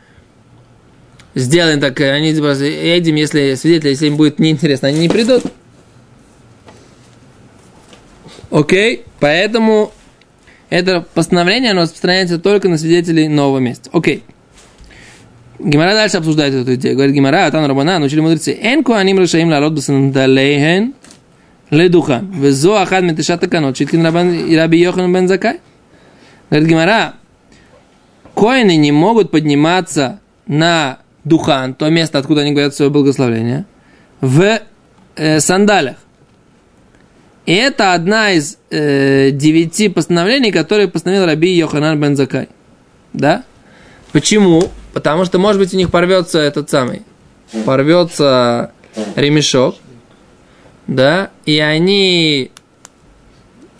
сделаем 1.34 1.80
так, 1.80 2.00
они 2.02 2.34
просто 2.34 2.65
едем, 2.65 3.15
если 3.15 3.56
свидетели, 3.56 3.89
если 3.89 4.08
им 4.08 4.17
будет 4.17 4.39
неинтересно, 4.39 4.89
они 4.89 5.00
не 5.00 5.10
придут. 5.10 5.43
Окей, 8.50 9.04
поэтому 9.20 9.91
это 10.70 11.06
постановление, 11.13 11.72
оно 11.72 11.84
распространяется 11.84 12.39
только 12.39 12.70
на 12.70 12.78
свидетелей 12.78 13.28
нового 13.28 13.60
места. 13.60 13.89
Окей. 13.93 14.24
Гимара 15.60 15.93
дальше 15.93 16.17
обсуждает 16.17 16.54
эту 16.54 16.76
идею. 16.76 16.96
Говорит 16.96 17.15
Гимара, 17.15 17.46
Атан 17.46 17.65
Рабана, 17.65 18.00
научили 18.00 18.20
мудрецы. 18.20 18.58
Эн 18.62 18.84
куаним 18.84 19.17
рашаим 19.17 19.50
ларот 19.50 19.74
басандалейхен 19.74 20.93
ледухан. 21.69 22.32
Везо 22.32 22.75
ахад 22.75 23.03
метешат 23.03 23.39
таканот. 23.39 23.77
Шиткин 23.77 24.06
раби 24.06 24.80
Йохан 24.80 25.13
бен 25.13 25.27
Закай. 25.27 25.60
Говорит 26.49 26.69
Гимара, 26.69 27.13
коины 28.34 28.77
не 28.77 28.91
могут 28.91 29.32
подниматься 29.32 30.19
на 30.45 30.99
духан, 31.25 31.73
то 31.73 31.89
место, 31.89 32.19
откуда 32.19 32.41
они 32.41 32.51
говорят 32.51 32.73
свое 32.73 32.89
благословение, 32.89 33.65
в 34.21 34.62
э, 35.15 35.39
сандалях. 35.39 35.97
И 37.45 37.53
это 37.53 37.93
одна 37.93 38.32
из 38.32 38.58
э, 38.69 39.32
девяти 39.32 39.89
постановлений, 39.89 40.51
которые 40.51 40.88
постановил 40.88 41.25
Раби 41.25 41.49
Йоханан 41.53 41.99
бен 41.99 42.15
Закай. 42.15 42.49
Да? 43.13 43.43
Почему? 44.12 44.63
Потому 44.93 45.25
что, 45.25 45.38
может 45.38 45.60
быть, 45.60 45.73
у 45.73 45.77
них 45.77 45.91
порвется 45.91 46.39
этот 46.39 46.69
самый, 46.69 47.03
порвется 47.65 48.71
ремешок, 49.15 49.75
да, 50.88 51.30
и 51.45 51.60
они 51.60 52.52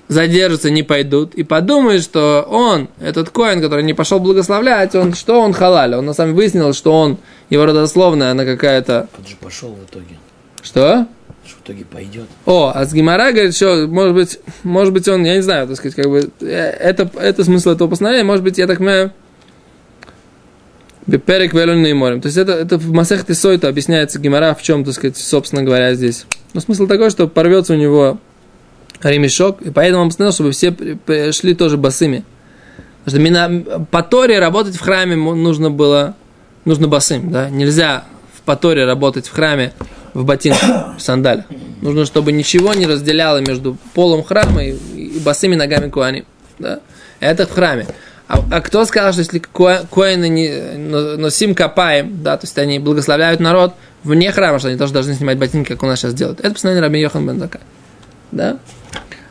задержатся, 0.08 0.70
не 0.70 0.84
пойдут, 0.84 1.36
и 1.36 1.43
подумают, 1.43 2.04
что 2.04 2.46
он, 2.50 2.89
этот 3.00 3.30
коин, 3.30 3.62
который 3.62 3.84
не 3.84 3.93
пошел 3.93 4.20
благословлять, 4.20 4.96
он, 4.96 5.13
что 5.13 5.41
он 5.41 5.54
халаль, 5.54 5.96
он 5.96 6.06
на 6.06 6.13
самом 6.13 6.32
деле 6.32 6.38
выяснил, 6.38 6.74
что 6.74 6.93
он, 6.93 7.17
его 7.50 7.65
родословная, 7.65 8.32
она 8.32 8.46
какая-то, 8.46 9.10
Тот 9.15 9.28
же 9.28 9.36
пошел 9.36 9.70
в 9.70 9.84
итоге. 9.84 10.17
что? 10.62 11.08
Что 11.46 11.58
в 11.58 11.62
итоге 11.63 11.86
пойдет. 11.86 12.26
О, 12.46 12.72
а 12.74 12.86
с 12.86 12.93
Гимара 12.93 13.32
говорит, 13.32 13.56
что, 13.56 13.88
может 13.88 14.13
быть, 14.13 14.39
может 14.63 14.93
быть, 14.93 15.08
он, 15.08 15.26
я 15.26 15.36
не 15.36 15.41
знаю, 15.41 15.67
так 15.67 15.78
сказать, 15.78 15.96
как 15.96 16.10
бы, 16.10 16.30
э, 16.41 16.46
это, 16.46 17.10
это 17.20 17.43
смысл 17.43 17.72
этого 17.72 17.89
постановления, 17.89 18.26
может 18.26 18.43
быть, 18.43 18.58
я 18.58 18.67
так 18.67 18.78
понимаю, 18.78 19.12
Перек 21.08 21.54
велюнный 21.54 21.93
морем. 21.93 22.20
То 22.22 22.28
есть 22.28 22.38
это, 22.38 22.52
это 22.52 22.78
в 22.78 22.91
Масехте 22.91 23.34
Сойта 23.34 23.70
объясняется 23.70 24.20
Гимара, 24.20 24.54
в 24.54 24.62
чем, 24.62 24.84
так 24.84 24.93
сказать, 24.93 25.17
собственно 25.17 25.63
говоря, 25.63 25.93
здесь. 25.96 26.26
Но 26.54 26.60
смысл 26.60 26.86
такой, 26.86 27.10
что 27.10 27.28
порвется 27.28 27.74
у 27.74 27.78
него 27.78 28.20
ремешок, 29.02 29.62
и 29.62 29.70
поэтому 29.70 30.04
он 30.04 30.10
постановил, 30.10 30.34
чтобы 30.34 30.52
все 30.52 31.32
шли 31.32 31.54
тоже 31.54 31.78
босыми. 31.78 32.26
Потому 33.06 33.24
что 33.24 33.32
мина- 33.32 33.86
по 33.89 34.04
Торе 34.04 34.39
работать 34.39 34.76
в 34.76 34.82
храме 34.82 35.15
нужно 35.15 35.72
было, 35.72 36.15
нужно 36.65 36.89
босым, 36.89 37.32
да? 37.32 37.50
Нельзя 37.50 38.04
в 38.36 38.41
по 38.41 38.58
Торе 38.58 38.86
работать 38.86 39.28
в 39.28 39.32
храме 39.32 39.74
в 40.13 40.26
ботинках, 40.26 40.98
в 40.98 41.02
сандалях. 41.02 41.46
Нужно, 41.82 42.06
чтобы 42.06 42.32
ничего 42.32 42.74
не 42.74 42.88
разделяло 42.88 43.38
между 43.38 43.78
полом 43.93 44.24
храма 44.24 44.63
и, 44.63 44.72
и 44.96 45.20
босыми 45.20 45.56
ногами 45.56 45.89
куани. 45.89 46.26
Да? 46.58 46.80
Это 47.20 47.46
в 47.46 47.52
храме. 47.52 47.86
А, 48.28 48.44
а 48.52 48.62
кто 48.62 48.84
сказал, 48.86 49.13
что 49.13 49.22
если 49.22 49.40
ко- 49.40 49.88
коины 49.90 50.28
не, 50.28 50.78
но- 50.78 51.18
носим 51.18 51.56
копаем, 51.56 52.22
да, 52.24 52.38
то 52.38 52.46
есть 52.46 52.58
они 52.58 52.78
благословляют 52.80 53.40
народ 53.40 53.74
вне 54.04 54.32
храма, 54.32 54.60
что 54.60 54.68
они 54.68 54.78
тоже 54.78 54.92
должны 54.94 55.13
снимать 55.13 55.38
ботинки, 55.38 55.70
как 55.70 55.84
у 55.84 55.86
нас 55.86 56.00
сейчас 56.00 56.13
делают. 56.13 56.40
Это 56.40 56.52
постановление 56.52 56.84
Раби 56.88 57.00
Йохан 57.00 57.26
бен 57.26 57.40
Закай. 57.40 57.62
Да? 58.32 58.60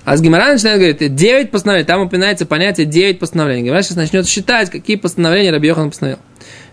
А 0.05 0.17
с 0.17 0.23
Гимара 0.23 0.53
начинает 0.53 0.79
говорить, 0.79 1.15
9 1.15 1.51
постановлений, 1.51 1.87
там 1.87 2.01
упоминается 2.01 2.47
понятие 2.47 2.87
9 2.87 3.19
постановлений. 3.19 3.65
Гимара 3.65 3.83
сейчас 3.83 3.97
начнет 3.97 4.27
считать, 4.27 4.71
какие 4.71 4.97
постановления 4.97 5.51
Раби 5.51 5.69
Йохан 5.69 5.91
постановил. 5.91 6.19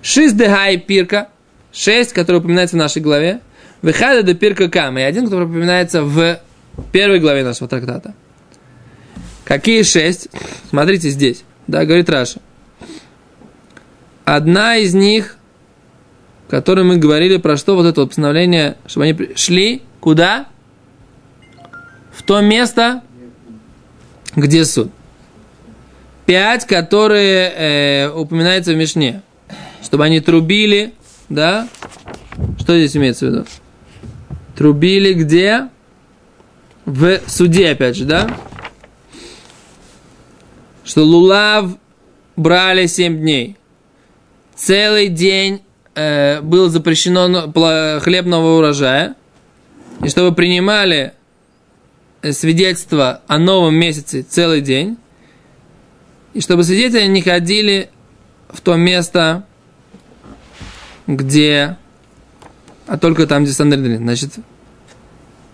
Шиз 0.01 0.33
дегай 0.33 0.77
пирка, 0.77 1.29
6, 1.73 2.13
которые 2.13 2.39
упоминаются 2.39 2.75
в 2.77 2.79
нашей 2.79 3.01
главе. 3.01 3.39
Выхада 3.81 4.23
до 4.23 4.33
пирка 4.33 4.69
кама, 4.69 5.01
и 5.01 5.03
один, 5.03 5.25
который 5.25 5.45
упоминается 5.45 6.03
в 6.03 6.39
первой 6.93 7.19
главе 7.19 7.43
нашего 7.43 7.67
трактата. 7.67 8.13
Какие 9.43 9.83
шесть? 9.83 10.29
Смотрите 10.69 11.09
здесь. 11.09 11.43
Да, 11.67 11.85
говорит 11.85 12.09
Раша. 12.09 12.39
Одна 14.25 14.77
из 14.77 14.93
них, 14.93 15.37
которой 16.49 16.83
мы 16.83 16.97
говорили 16.97 17.37
про 17.37 17.57
что, 17.57 17.75
вот 17.75 17.85
это 17.85 18.01
вот 18.01 18.09
постановление, 18.09 18.77
чтобы 18.85 19.05
они 19.05 19.35
шли 19.35 19.81
куда? 19.99 20.47
В 22.11 22.23
то 22.23 22.41
место, 22.41 23.01
где 24.35 24.65
суд. 24.65 24.91
Пять, 26.25 26.65
которые 26.65 27.49
э, 27.49 28.09
упоминаются 28.09 28.71
в 28.73 28.75
Мишне. 28.75 29.21
Чтобы 29.81 30.05
они 30.05 30.21
трубили, 30.21 30.93
да? 31.27 31.67
Что 32.59 32.77
здесь 32.77 32.95
имеется 32.95 33.25
в 33.25 33.29
виду? 33.29 33.45
Трубили 34.55 35.13
где? 35.13 35.69
В 36.85 37.19
суде, 37.27 37.69
опять 37.71 37.97
же, 37.97 38.05
да? 38.05 38.27
Что 40.83 41.03
лулав 41.03 41.77
брали 42.35 42.87
7 42.87 43.19
дней. 43.19 43.57
Целый 44.55 45.07
день 45.07 45.61
э, 45.95 46.41
было 46.41 46.69
запрещено 46.69 47.27
но- 47.27 47.45
пла- 47.47 47.99
хлеб 47.99 48.25
нового 48.25 48.57
урожая. 48.57 49.15
И 50.03 50.09
чтобы 50.09 50.35
принимали 50.35 51.13
э, 52.21 52.31
свидетельство 52.31 53.21
о 53.27 53.37
новом 53.37 53.75
месяце 53.75 54.23
целый 54.23 54.61
день. 54.61 54.97
И 56.33 56.41
чтобы 56.41 56.63
свидетели 56.63 57.05
не 57.07 57.21
ходили 57.21 57.89
в 58.49 58.61
то 58.61 58.75
место, 58.75 59.45
где... 61.07 61.77
А 62.87 62.97
только 62.97 63.27
там, 63.27 63.43
где 63.43 63.53
Сандрин. 63.53 63.97
Значит, 63.97 64.33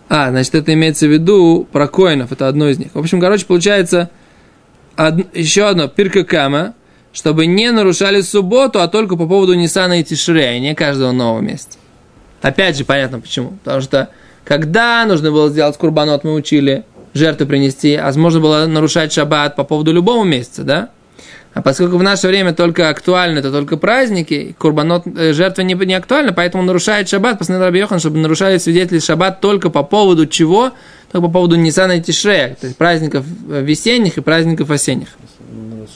а, 0.07 0.31
значит, 0.31 0.55
это 0.55 0.73
имеется 0.73 1.05
в 1.05 1.11
виду 1.11 1.67
про 1.71 1.87
коинов, 1.87 2.31
это 2.31 2.47
одно 2.47 2.67
из 2.67 2.79
них. 2.79 2.89
В 2.93 2.99
общем, 2.99 3.21
короче, 3.21 3.45
получается 3.45 4.09
од- 5.07 5.35
еще 5.35 5.67
одно, 5.67 5.88
пирка 5.88 6.23
кама, 6.23 6.73
чтобы 7.13 7.45
не 7.45 7.71
нарушали 7.71 8.21
субботу, 8.21 8.81
а 8.81 8.88
только 8.88 9.15
по 9.15 9.27
поводу 9.27 9.53
Нисана 9.55 9.99
и 9.99 10.03
Тишре, 10.03 10.47
а 10.49 10.59
не 10.59 10.75
каждого 10.75 11.12
нового 11.12 11.41
месяца. 11.41 11.77
Опять 12.41 12.77
же, 12.77 12.85
понятно 12.85 13.19
почему. 13.19 13.57
Потому 13.63 13.81
что, 13.81 14.09
когда 14.45 15.05
нужно 15.05 15.31
было 15.31 15.49
сделать 15.49 15.77
курбанот, 15.77 16.23
мы 16.23 16.33
учили 16.33 16.83
жертву 17.13 17.47
принести, 17.47 17.95
а 17.95 18.12
можно 18.15 18.39
было 18.39 18.65
нарушать 18.65 19.12
шаббат 19.12 19.55
по 19.55 19.63
поводу 19.63 19.91
любого 19.91 20.23
месяца, 20.23 20.63
да? 20.63 20.89
А 21.53 21.63
поскольку 21.63 21.97
в 21.97 22.03
наше 22.03 22.27
время 22.27 22.53
только 22.53 22.89
актуально, 22.89 23.39
это 23.39 23.51
только 23.51 23.75
праздники, 23.75 24.33
и 24.33 24.53
курбанот, 24.53 25.07
э, 25.07 25.33
жертва 25.33 25.63
не, 25.63 25.73
не 25.73 25.95
актуальна, 25.95 26.31
поэтому 26.31 26.63
нарушает 26.63 27.09
шаббат, 27.09 27.39
постановил 27.39 27.65
Раби 27.65 27.99
чтобы 27.99 28.19
нарушали 28.19 28.59
свидетели 28.59 28.99
шаббат 28.99 29.41
только 29.41 29.71
по 29.71 29.81
поводу 29.81 30.27
чего? 30.27 30.71
Только 31.12 31.28
по 31.28 31.34
поводу 31.34 31.56
Нисана 31.56 31.93
и 31.93 32.02
Тишрея, 32.02 32.56
то 32.60 32.67
есть 32.67 32.78
праздников 32.78 33.26
э, 33.50 33.62
весенних 33.63 34.17
и 34.17 34.22
праздников 34.22 34.69
осенних. 34.69 35.10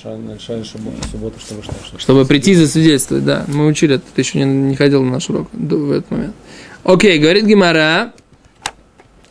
Субботу, 0.02 1.40
чтобы 1.40 1.64
что? 1.64 1.74
Чтобы, 1.86 2.00
Чтобы 2.00 2.26
прийти 2.26 2.56
засвидетельствовать, 2.56 3.24
да. 3.24 3.46
Мы 3.48 3.68
учили 3.68 3.96
это, 3.96 4.04
ты 4.14 4.22
еще 4.22 4.40
не, 4.40 4.46
не 4.46 4.76
ходил 4.76 5.04
на 5.04 5.14
наш 5.14 5.30
урок 5.30 5.50
в 5.54 5.92
этот 5.92 6.12
момент. 6.12 6.36
Окей, 6.84 7.20
говорит 7.20 7.46
Гимара. 7.46 8.12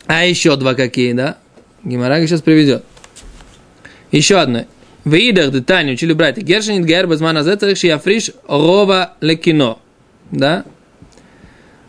А 0.07 0.25
еще 0.25 0.55
два 0.55 0.73
какие, 0.73 1.13
да? 1.13 1.37
Гимара 1.83 2.25
сейчас 2.25 2.41
приведет. 2.41 2.83
Еще 4.11 4.37
одно. 4.37 4.65
В 5.03 5.13
идах 5.15 5.51
детально 5.51 5.91
учили 5.91 6.13
братья. 6.13 6.41
Гершинит 6.41 6.85
гер 6.85 7.07
безман 7.07 7.37
азецарих 7.37 7.77
шияфриш 7.77 8.31
рова 8.47 9.13
лекино. 9.21 9.77
Да? 10.31 10.63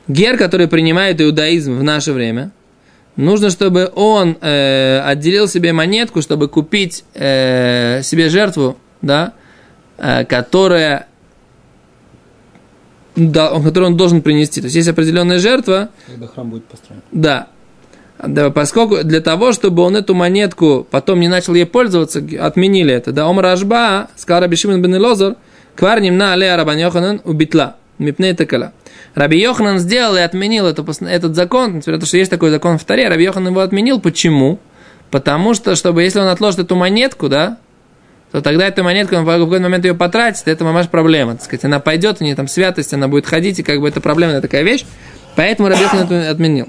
Гер, 0.08 0.36
который 0.36 0.68
принимает 0.68 1.20
иудаизм 1.20 1.78
в 1.78 1.82
наше 1.82 2.12
время, 2.12 2.50
нужно, 3.16 3.50
чтобы 3.50 3.90
он 3.94 4.36
э, 4.40 5.00
отделил 5.00 5.48
себе 5.48 5.72
монетку, 5.72 6.22
чтобы 6.22 6.48
купить 6.48 7.04
э, 7.14 8.02
себе 8.02 8.28
жертву, 8.28 8.76
да, 9.02 9.32
э, 9.98 10.24
которая, 10.24 11.06
да, 13.16 13.48
которую 13.60 13.92
он 13.92 13.96
должен 13.96 14.22
принести. 14.22 14.60
То 14.60 14.66
есть 14.66 14.76
есть 14.76 14.88
определенная 14.88 15.38
жертва, 15.38 15.90
Когда 16.06 16.26
храм 16.26 16.50
будет 16.50 16.64
построен. 16.64 17.02
да. 17.12 17.48
Да, 18.26 18.50
поскольку 18.50 19.02
для 19.02 19.20
того, 19.20 19.52
чтобы 19.52 19.82
он 19.82 19.96
эту 19.96 20.14
монетку 20.14 20.86
потом 20.88 21.18
не 21.18 21.26
начал 21.26 21.54
ей 21.54 21.66
пользоваться, 21.66 22.24
отменили 22.40 22.94
это. 22.94 23.10
Да, 23.10 23.26
Омар 23.26 23.46
Ашба, 23.46 24.08
сказал 24.16 24.42
Раби 24.42 24.56
Шимон 24.56 24.80
бен 24.80 24.96
Лозер, 25.00 25.34
кварним 25.74 26.16
на 26.16 26.32
алея 26.32 26.56
Рабан 26.56 26.78
Йоханан 26.78 27.20
убитла, 27.24 27.76
мипней 27.98 28.34
такала. 28.34 28.72
Раби 29.14 29.40
Йоханан 29.40 29.78
сделал 29.78 30.16
и 30.16 30.20
отменил 30.20 30.66
это, 30.66 30.84
этот 31.06 31.34
закон, 31.34 31.76
несмотря 31.76 31.94
на 31.94 32.00
то, 32.00 32.06
что 32.06 32.16
есть 32.16 32.30
такой 32.30 32.50
закон 32.50 32.78
в 32.78 32.84
Таре, 32.84 33.08
Раби 33.08 33.24
Йоханан 33.24 33.50
его 33.50 33.60
отменил. 33.60 34.00
Почему? 34.00 34.58
Потому 35.10 35.54
что, 35.54 35.76
чтобы, 35.76 36.02
если 36.02 36.18
он 36.18 36.28
отложит 36.28 36.60
эту 36.60 36.76
монетку, 36.76 37.28
да, 37.28 37.58
то 38.32 38.40
тогда 38.40 38.66
эту 38.66 38.82
монетку, 38.82 39.14
он 39.14 39.24
в 39.24 39.26
какой-то 39.26 39.62
момент 39.62 39.84
ее 39.84 39.94
потратит, 39.94 40.42
это 40.46 40.64
мамаш 40.64 40.88
проблема. 40.88 41.34
Так 41.34 41.44
сказать, 41.44 41.64
она 41.64 41.78
пойдет, 41.78 42.16
у 42.20 42.24
нее 42.24 42.34
там 42.34 42.48
святость, 42.48 42.92
она 42.92 43.06
будет 43.06 43.26
ходить, 43.26 43.60
и 43.60 43.62
как 43.62 43.80
бы 43.80 43.88
это 43.88 44.00
проблемная 44.00 44.40
такая 44.40 44.62
вещь. 44.62 44.84
Поэтому 45.36 45.68
Раби 45.68 45.82
Йоханан 45.82 46.06
это 46.06 46.30
отменил. 46.30 46.68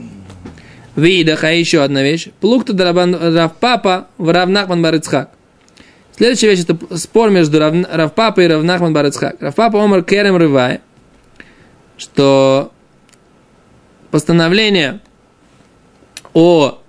Видах, 0.95 1.43
а 1.43 1.51
еще 1.51 1.83
одна 1.83 2.03
вещь. 2.03 2.29
Плухта 2.39 2.73
дарабан 2.73 3.15
рав 3.15 3.55
папа 3.55 4.07
в 4.17 4.31
равнахман 4.31 4.81
барыцхак. 4.81 5.29
Следующая 6.17 6.47
вещь, 6.51 6.61
это 6.61 6.97
спор 6.97 7.29
между 7.29 7.59
Рав, 7.59 7.73
Равпапа 7.91 8.39
и 8.39 8.47
Равнахман 8.47 8.93
Барацхак. 8.93 9.35
Равпапа 9.41 9.83
Омар 9.83 10.03
Керем 10.03 10.37
Рывай, 10.37 10.79
что 11.97 12.71
постановление 14.11 15.01
о 16.33 16.79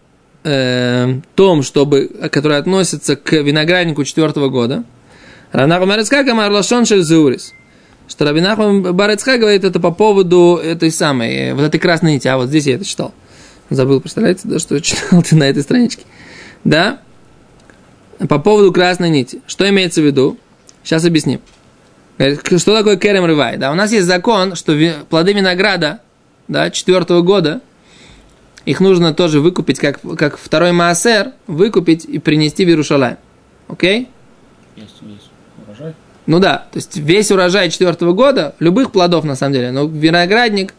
э, 0.45 1.21
том, 1.35 1.63
чтобы, 1.63 2.11
которое 2.31 2.59
относится 2.59 3.17
к 3.17 3.33
винограднику 3.33 4.05
четвертого 4.05 4.49
года, 4.49 4.85
Равнахман 5.53 5.89
Барацхак 5.89 6.29
Амар 6.29 6.51
Лашон 6.51 6.85
Шельзурис, 6.85 7.53
что 8.09 8.25
Рабинахман 8.25 8.95
Барацхак 8.95 9.41
говорит 9.41 9.65
это 9.65 9.81
по 9.81 9.91
поводу 9.91 10.61
этой 10.63 10.91
самой, 10.91 11.35
э, 11.35 11.55
вот 11.55 11.63
этой 11.63 11.79
красной 11.79 12.15
нити, 12.15 12.29
а 12.29 12.37
вот 12.37 12.49
здесь 12.49 12.67
я 12.67 12.75
это 12.75 12.85
читал. 12.85 13.15
Забыл, 13.71 14.01
представляете, 14.01 14.43
да, 14.45 14.59
что 14.59 14.81
читал 14.83 15.23
ты 15.23 15.37
на 15.37 15.45
этой 15.45 15.63
страничке. 15.63 16.05
Да? 16.65 17.01
По 18.29 18.39
поводу 18.39 18.73
красной 18.73 19.11
нити. 19.11 19.41
Что 19.47 19.69
имеется 19.69 20.01
в 20.01 20.05
виду? 20.05 20.39
Сейчас 20.83 21.05
объясним. 21.05 21.41
Говорит, 22.19 22.41
Что 22.47 22.77
такое 22.77 22.97
керем 22.97 23.25
рывай? 23.25 23.57
Да, 23.57 23.73
у 23.73 23.75
нас 23.75 23.93
есть 23.93 24.07
закон, 24.07 24.55
что 24.57 24.75
плоды 25.09 25.33
винограда 25.33 26.01
да, 26.49 26.71
четвертого 26.71 27.23
года, 27.23 27.61
их 28.65 28.81
нужно 28.81 29.15
тоже 29.15 29.41
выкупить, 29.41 29.79
как, 29.79 30.01
как 30.17 30.39
второй 30.39 30.73
маасер, 30.73 31.33
выкупить 31.47 32.05
и 32.05 32.19
принести 32.19 32.65
в 32.65 32.69
Иерушалаем. 32.69 33.19
Окей? 33.69 34.09
Есть, 34.77 34.97
есть 35.03 35.31
урожай. 35.65 35.95
Ну 36.27 36.41
да, 36.41 36.67
то 36.73 36.77
есть 36.77 36.97
весь 36.97 37.31
урожай 37.31 37.71
четвертого 37.71 38.13
года, 38.13 38.55
любых 38.59 38.93
плодов 38.93 39.25
на 39.25 39.37
самом 39.37 39.53
деле, 39.55 39.71
но 39.71 39.87
виноградник, 39.87 40.75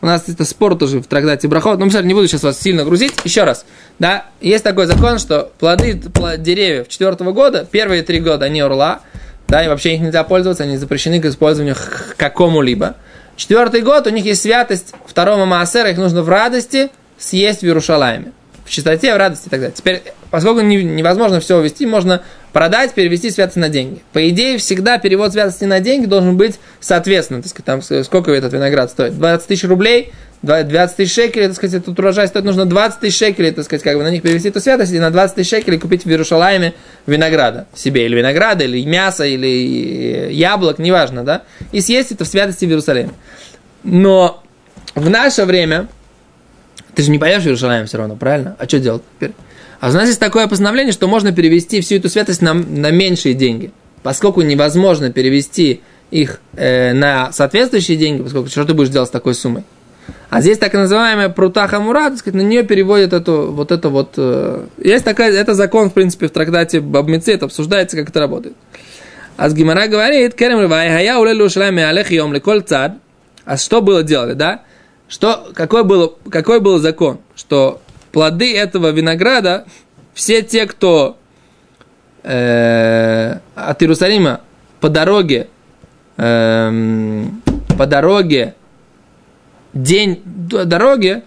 у 0.00 0.06
нас 0.06 0.28
это 0.28 0.44
спор 0.44 0.76
тоже 0.76 1.00
в 1.00 1.06
трактате 1.06 1.48
Брахот, 1.48 1.78
но 1.78 1.86
не 1.86 2.14
буду 2.14 2.28
сейчас 2.28 2.42
вас 2.42 2.60
сильно 2.60 2.84
грузить. 2.84 3.12
Еще 3.24 3.44
раз, 3.44 3.64
да, 3.98 4.26
есть 4.40 4.62
такой 4.62 4.86
закон, 4.86 5.18
что 5.18 5.50
плоды 5.58 6.00
деревьев 6.38 6.88
четвертого 6.88 7.32
года, 7.32 7.66
первые 7.70 8.02
три 8.02 8.20
года 8.20 8.46
они 8.46 8.62
урла, 8.62 9.00
да, 9.48 9.64
и 9.64 9.68
вообще 9.68 9.94
их 9.94 10.00
нельзя 10.00 10.24
пользоваться, 10.24 10.64
они 10.64 10.76
запрещены 10.76 11.20
к 11.20 11.26
использованию 11.26 11.76
какому-либо. 12.16 12.96
Четвертый 13.36 13.82
год, 13.82 14.06
у 14.06 14.10
них 14.10 14.24
есть 14.24 14.42
святость 14.42 14.94
второго 15.06 15.44
Маасера, 15.44 15.90
их 15.90 15.98
нужно 15.98 16.22
в 16.22 16.28
радости 16.28 16.90
съесть 17.18 17.60
в 17.60 17.64
Иерушалайме. 17.64 18.32
В 18.64 18.70
чистоте, 18.70 19.14
в 19.14 19.16
радости 19.18 19.46
и 19.46 19.50
так 19.50 19.60
далее. 19.60 19.74
Теперь, 19.76 20.02
поскольку 20.30 20.60
не- 20.60 20.82
невозможно 20.82 21.38
все 21.38 21.58
увести, 21.58 21.86
можно 21.86 22.22
продать, 22.56 22.94
перевести 22.94 23.30
святость 23.30 23.58
на 23.58 23.68
деньги. 23.68 24.00
По 24.14 24.30
идее, 24.30 24.56
всегда 24.56 24.96
перевод 24.96 25.30
святости 25.30 25.64
на 25.64 25.80
деньги 25.80 26.06
должен 26.06 26.38
быть 26.38 26.58
соответственно. 26.80 27.42
Так 27.42 27.50
сказать, 27.50 27.66
там, 27.66 28.02
сколько 28.02 28.32
этот 28.32 28.54
виноград 28.54 28.90
стоит? 28.90 29.18
20 29.18 29.46
тысяч 29.46 29.64
рублей, 29.64 30.14
два- 30.40 30.62
20 30.62 30.96
тысяч 30.96 31.12
шекелей, 31.12 31.48
так 31.48 31.56
сказать, 31.56 31.82
этот 31.82 31.98
урожай 31.98 32.28
стоит, 32.28 32.46
нужно 32.46 32.64
20 32.64 33.00
тысяч 33.00 33.18
шекелей, 33.18 33.50
так 33.50 33.66
сказать, 33.66 33.82
как 33.82 33.98
бы 33.98 34.04
на 34.04 34.10
них 34.10 34.22
перевести 34.22 34.48
эту 34.48 34.60
святость, 34.60 34.90
и 34.94 34.98
на 34.98 35.10
20 35.10 35.36
тысяч 35.36 35.50
шекелей 35.50 35.78
купить 35.78 36.06
в 36.06 36.08
Иерушалайме 36.08 36.72
винограда 37.04 37.66
себе, 37.74 38.06
или 38.06 38.16
винограда, 38.16 38.64
или 38.64 38.82
мясо, 38.86 39.26
или 39.26 40.32
яблок, 40.32 40.78
неважно, 40.78 41.24
да, 41.24 41.42
и 41.72 41.82
съесть 41.82 42.12
это 42.12 42.24
в 42.24 42.26
святости 42.26 42.64
в 42.64 42.70
Иерусалиме. 42.70 43.10
Но 43.84 44.42
в 44.94 45.10
наше 45.10 45.44
время, 45.44 45.88
ты 46.94 47.02
же 47.02 47.10
не 47.10 47.18
поешь 47.18 47.42
в 47.42 47.46
Иерусалим 47.46 47.84
все 47.84 47.98
равно, 47.98 48.16
правильно? 48.16 48.56
А 48.58 48.64
что 48.64 48.78
делать 48.78 49.02
теперь? 49.16 49.32
А 49.80 49.92
нас 49.92 50.08
есть 50.08 50.20
такое 50.20 50.46
постановление, 50.46 50.92
что 50.92 51.06
можно 51.06 51.32
перевести 51.32 51.80
всю 51.80 51.96
эту 51.96 52.08
святость 52.08 52.42
на, 52.42 52.54
на 52.54 52.90
меньшие 52.90 53.34
деньги. 53.34 53.72
Поскольку 54.02 54.42
невозможно 54.42 55.12
перевести 55.12 55.80
их 56.10 56.40
э, 56.54 56.92
на 56.92 57.32
соответствующие 57.32 57.96
деньги, 57.96 58.22
поскольку 58.22 58.48
что 58.48 58.64
ты 58.64 58.74
будешь 58.74 58.90
делать 58.90 59.08
с 59.08 59.12
такой 59.12 59.34
суммой? 59.34 59.64
А 60.30 60.40
здесь 60.40 60.58
так 60.58 60.72
называемая 60.72 61.28
прута 61.28 61.68
мура, 61.80 62.10
так 62.10 62.18
сказать, 62.18 62.40
на 62.40 62.46
нее 62.46 62.62
переводят 62.62 63.12
эту, 63.12 63.52
вот 63.52 63.72
это 63.72 63.88
вот... 63.88 64.14
э, 64.16 64.66
есть 64.78 65.04
такая, 65.04 65.32
это 65.32 65.54
закон, 65.54 65.90
в 65.90 65.94
принципе, 65.94 66.28
в 66.28 66.30
трактате 66.30 66.80
Бабмице, 66.80 67.32
это 67.32 67.46
обсуждается, 67.46 67.96
как 67.96 68.10
это 68.10 68.20
работает. 68.20 68.56
А 69.36 69.50
с 69.50 69.54
Гимара 69.54 69.86
говорит, 69.86 70.34
Керем 70.34 70.60
Рывай, 70.60 70.88
Хая 70.88 71.18
улелу 71.18 71.48
шалами 71.48 71.82
алех 71.82 72.10
йом 72.10 72.32
леколь 72.32 72.62
цад. 72.62 72.94
А 73.44 73.56
что 73.56 73.80
было 73.80 74.02
делали, 74.02 74.32
да? 74.32 74.62
Что, 75.08 75.48
какой, 75.54 75.84
был, 75.84 76.16
какой 76.30 76.60
был 76.60 76.78
закон? 76.78 77.18
Что 77.36 77.80
плоды 78.16 78.56
этого 78.56 78.92
винограда, 78.92 79.66
все 80.14 80.40
те, 80.40 80.64
кто 80.64 81.18
э, 82.22 83.38
от 83.54 83.82
Иерусалима 83.82 84.40
по 84.80 84.88
дороге, 84.88 85.48
эм, 86.16 87.42
по 87.76 87.84
дороге, 87.84 88.54
день 89.74 90.22
до 90.24 90.64
дороги, 90.64 91.24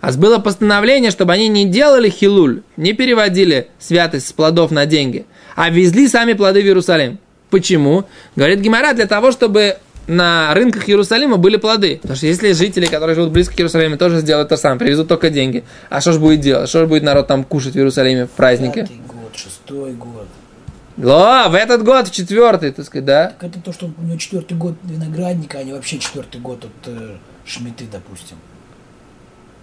а 0.00 0.12
было 0.12 0.38
постановление, 0.38 1.10
чтобы 1.10 1.32
они 1.32 1.48
не 1.48 1.64
делали 1.64 2.08
хилуль, 2.08 2.62
не 2.76 2.92
переводили 2.92 3.66
святость 3.80 4.28
с 4.28 4.32
плодов 4.32 4.70
на 4.70 4.86
деньги, 4.86 5.26
а 5.56 5.70
везли 5.70 6.06
сами 6.06 6.34
плоды 6.34 6.62
в 6.62 6.66
Иерусалим. 6.66 7.18
Почему? 7.50 8.04
Говорит 8.36 8.60
Гимара, 8.60 8.92
для 8.92 9.08
того, 9.08 9.32
чтобы 9.32 9.78
на 10.06 10.52
рынках 10.54 10.88
Иерусалима 10.88 11.36
были 11.36 11.56
плоды. 11.56 11.98
Потому 12.00 12.16
что 12.16 12.26
если 12.26 12.52
жители, 12.52 12.86
которые 12.86 13.14
живут 13.14 13.30
близко 13.30 13.54
к 13.54 13.58
Иерусалиму, 13.60 13.96
тоже 13.96 14.20
сделают 14.20 14.48
то 14.48 14.56
самое, 14.56 14.78
привезут 14.78 15.08
только 15.08 15.30
деньги, 15.30 15.64
а 15.90 16.00
что 16.00 16.12
же 16.12 16.20
будет 16.20 16.40
делать? 16.40 16.68
Что 16.68 16.80
же 16.80 16.86
будет 16.86 17.02
народ 17.02 17.26
там 17.26 17.44
кушать 17.44 17.74
в 17.74 17.76
Иерусалиме 17.76 18.26
в 18.26 18.30
празднике? 18.30 18.82
Пятый 18.82 19.00
год, 19.06 19.36
шестой 19.36 19.92
год. 19.92 20.26
О, 20.98 21.48
в 21.48 21.54
этот 21.54 21.84
год, 21.84 22.08
в 22.08 22.10
четвертый, 22.12 22.70
так 22.70 22.84
сказать, 22.84 23.04
да? 23.04 23.32
Так 23.38 23.50
это 23.50 23.60
то, 23.60 23.72
что 23.72 23.90
у 23.96 24.02
него 24.02 24.18
четвертый 24.18 24.56
год 24.56 24.74
виноградника, 24.82 25.58
а 25.58 25.62
не 25.62 25.72
вообще 25.72 25.98
четвертый 25.98 26.40
год 26.40 26.64
от 26.64 26.88
э, 26.88 27.16
шмиты, 27.46 27.86
допустим. 27.90 28.36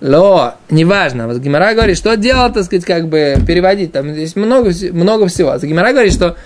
Ло, 0.01 0.55
неважно. 0.69 1.27
Вот 1.27 1.37
Гимара 1.37 1.73
говорит, 1.73 1.97
что 1.97 2.15
делать, 2.15 2.53
так 2.53 2.63
сказать, 2.63 2.85
как 2.85 3.09
бы 3.09 3.35
переводить. 3.45 3.91
Там 3.91 4.13
здесь 4.13 4.35
много, 4.35 4.71
много 4.93 5.27
всего. 5.27 5.51
А 5.51 5.59
Гимара 5.59 5.91
говорит, 5.91 6.13
что 6.13 6.37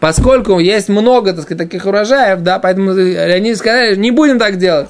поскольку 0.00 0.58
есть 0.58 0.88
много, 0.88 1.32
так 1.32 1.42
сказать, 1.42 1.58
таких 1.58 1.86
урожаев, 1.86 2.40
да, 2.40 2.58
поэтому 2.58 2.90
они 2.92 3.54
сказали, 3.54 3.96
не 3.96 4.10
будем 4.10 4.38
так 4.38 4.58
делать. 4.58 4.88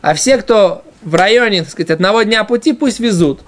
А 0.00 0.14
все, 0.14 0.36
кто 0.38 0.84
в 1.02 1.14
районе, 1.14 1.62
так 1.62 1.70
сказать, 1.70 1.90
одного 1.90 2.22
дня 2.22 2.44
пути, 2.44 2.72
пусть 2.72 3.00
везут. 3.00 3.40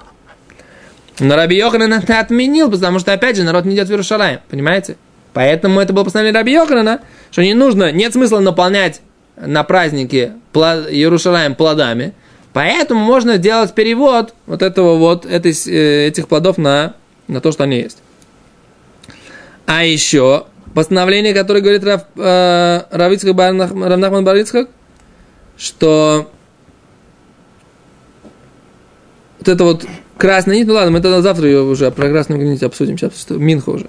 Но 1.20 1.36
Раби 1.36 1.56
Йоханан 1.56 1.92
это 1.92 2.18
отменил, 2.18 2.70
потому 2.70 2.98
что, 2.98 3.12
опять 3.12 3.36
же, 3.36 3.44
народ 3.44 3.64
не 3.64 3.74
идет 3.74 3.88
в 3.88 3.90
Иерушалаем, 3.90 4.40
понимаете? 4.48 4.96
Поэтому 5.32 5.80
это 5.80 5.92
было 5.92 6.04
постановление 6.04 6.40
Раби 6.40 6.52
Йоханана, 6.52 7.00
что 7.30 7.42
не 7.42 7.54
нужно, 7.54 7.92
нет 7.92 8.12
смысла 8.12 8.40
наполнять 8.40 9.00
на 9.36 9.64
праздники 9.64 10.32
пла- 10.52 10.88
Иерушалаем 10.90 11.54
плодами, 11.54 12.14
поэтому 12.52 13.00
можно 13.00 13.38
делать 13.38 13.74
перевод 13.74 14.34
вот 14.46 14.62
этого 14.62 14.96
вот, 14.96 15.26
этой, 15.26 15.52
э, 15.52 16.08
этих 16.08 16.28
плодов 16.28 16.58
на, 16.58 16.94
на 17.26 17.40
то, 17.40 17.52
что 17.52 17.64
они 17.64 17.78
есть. 17.78 17.98
А 19.66 19.84
еще 19.84 20.46
постановление, 20.74 21.32
которое 21.32 21.60
говорит 21.60 21.84
Рав, 21.84 22.04
э, 22.16 22.82
Равицкак 22.90 23.34
Барнах- 23.34 23.72
Равнахман 23.72 24.24
Барицкак, 24.24 24.68
что 25.56 26.30
вот 29.38 29.48
это 29.48 29.64
вот 29.64 29.86
красная 30.18 30.56
нить, 30.56 30.66
ну 30.66 30.74
ладно, 30.74 30.90
мы 30.90 31.00
тогда 31.00 31.22
завтра 31.22 31.46
ее 31.46 31.62
уже 31.62 31.90
про 31.90 32.08
красную 32.08 32.44
нить 32.44 32.62
обсудим, 32.62 32.98
сейчас 32.98 33.18
что 33.18 33.34
Минха 33.34 33.70
уже. 33.70 33.88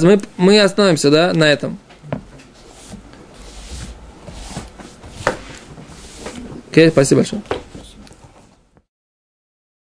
Мы, 0.00 0.20
мы 0.36 0.60
остановимся, 0.60 1.10
да, 1.10 1.32
на 1.34 1.44
этом. 1.44 1.78
Окей, 6.70 6.88
спасибо 6.90 7.20
большое. 7.20 7.42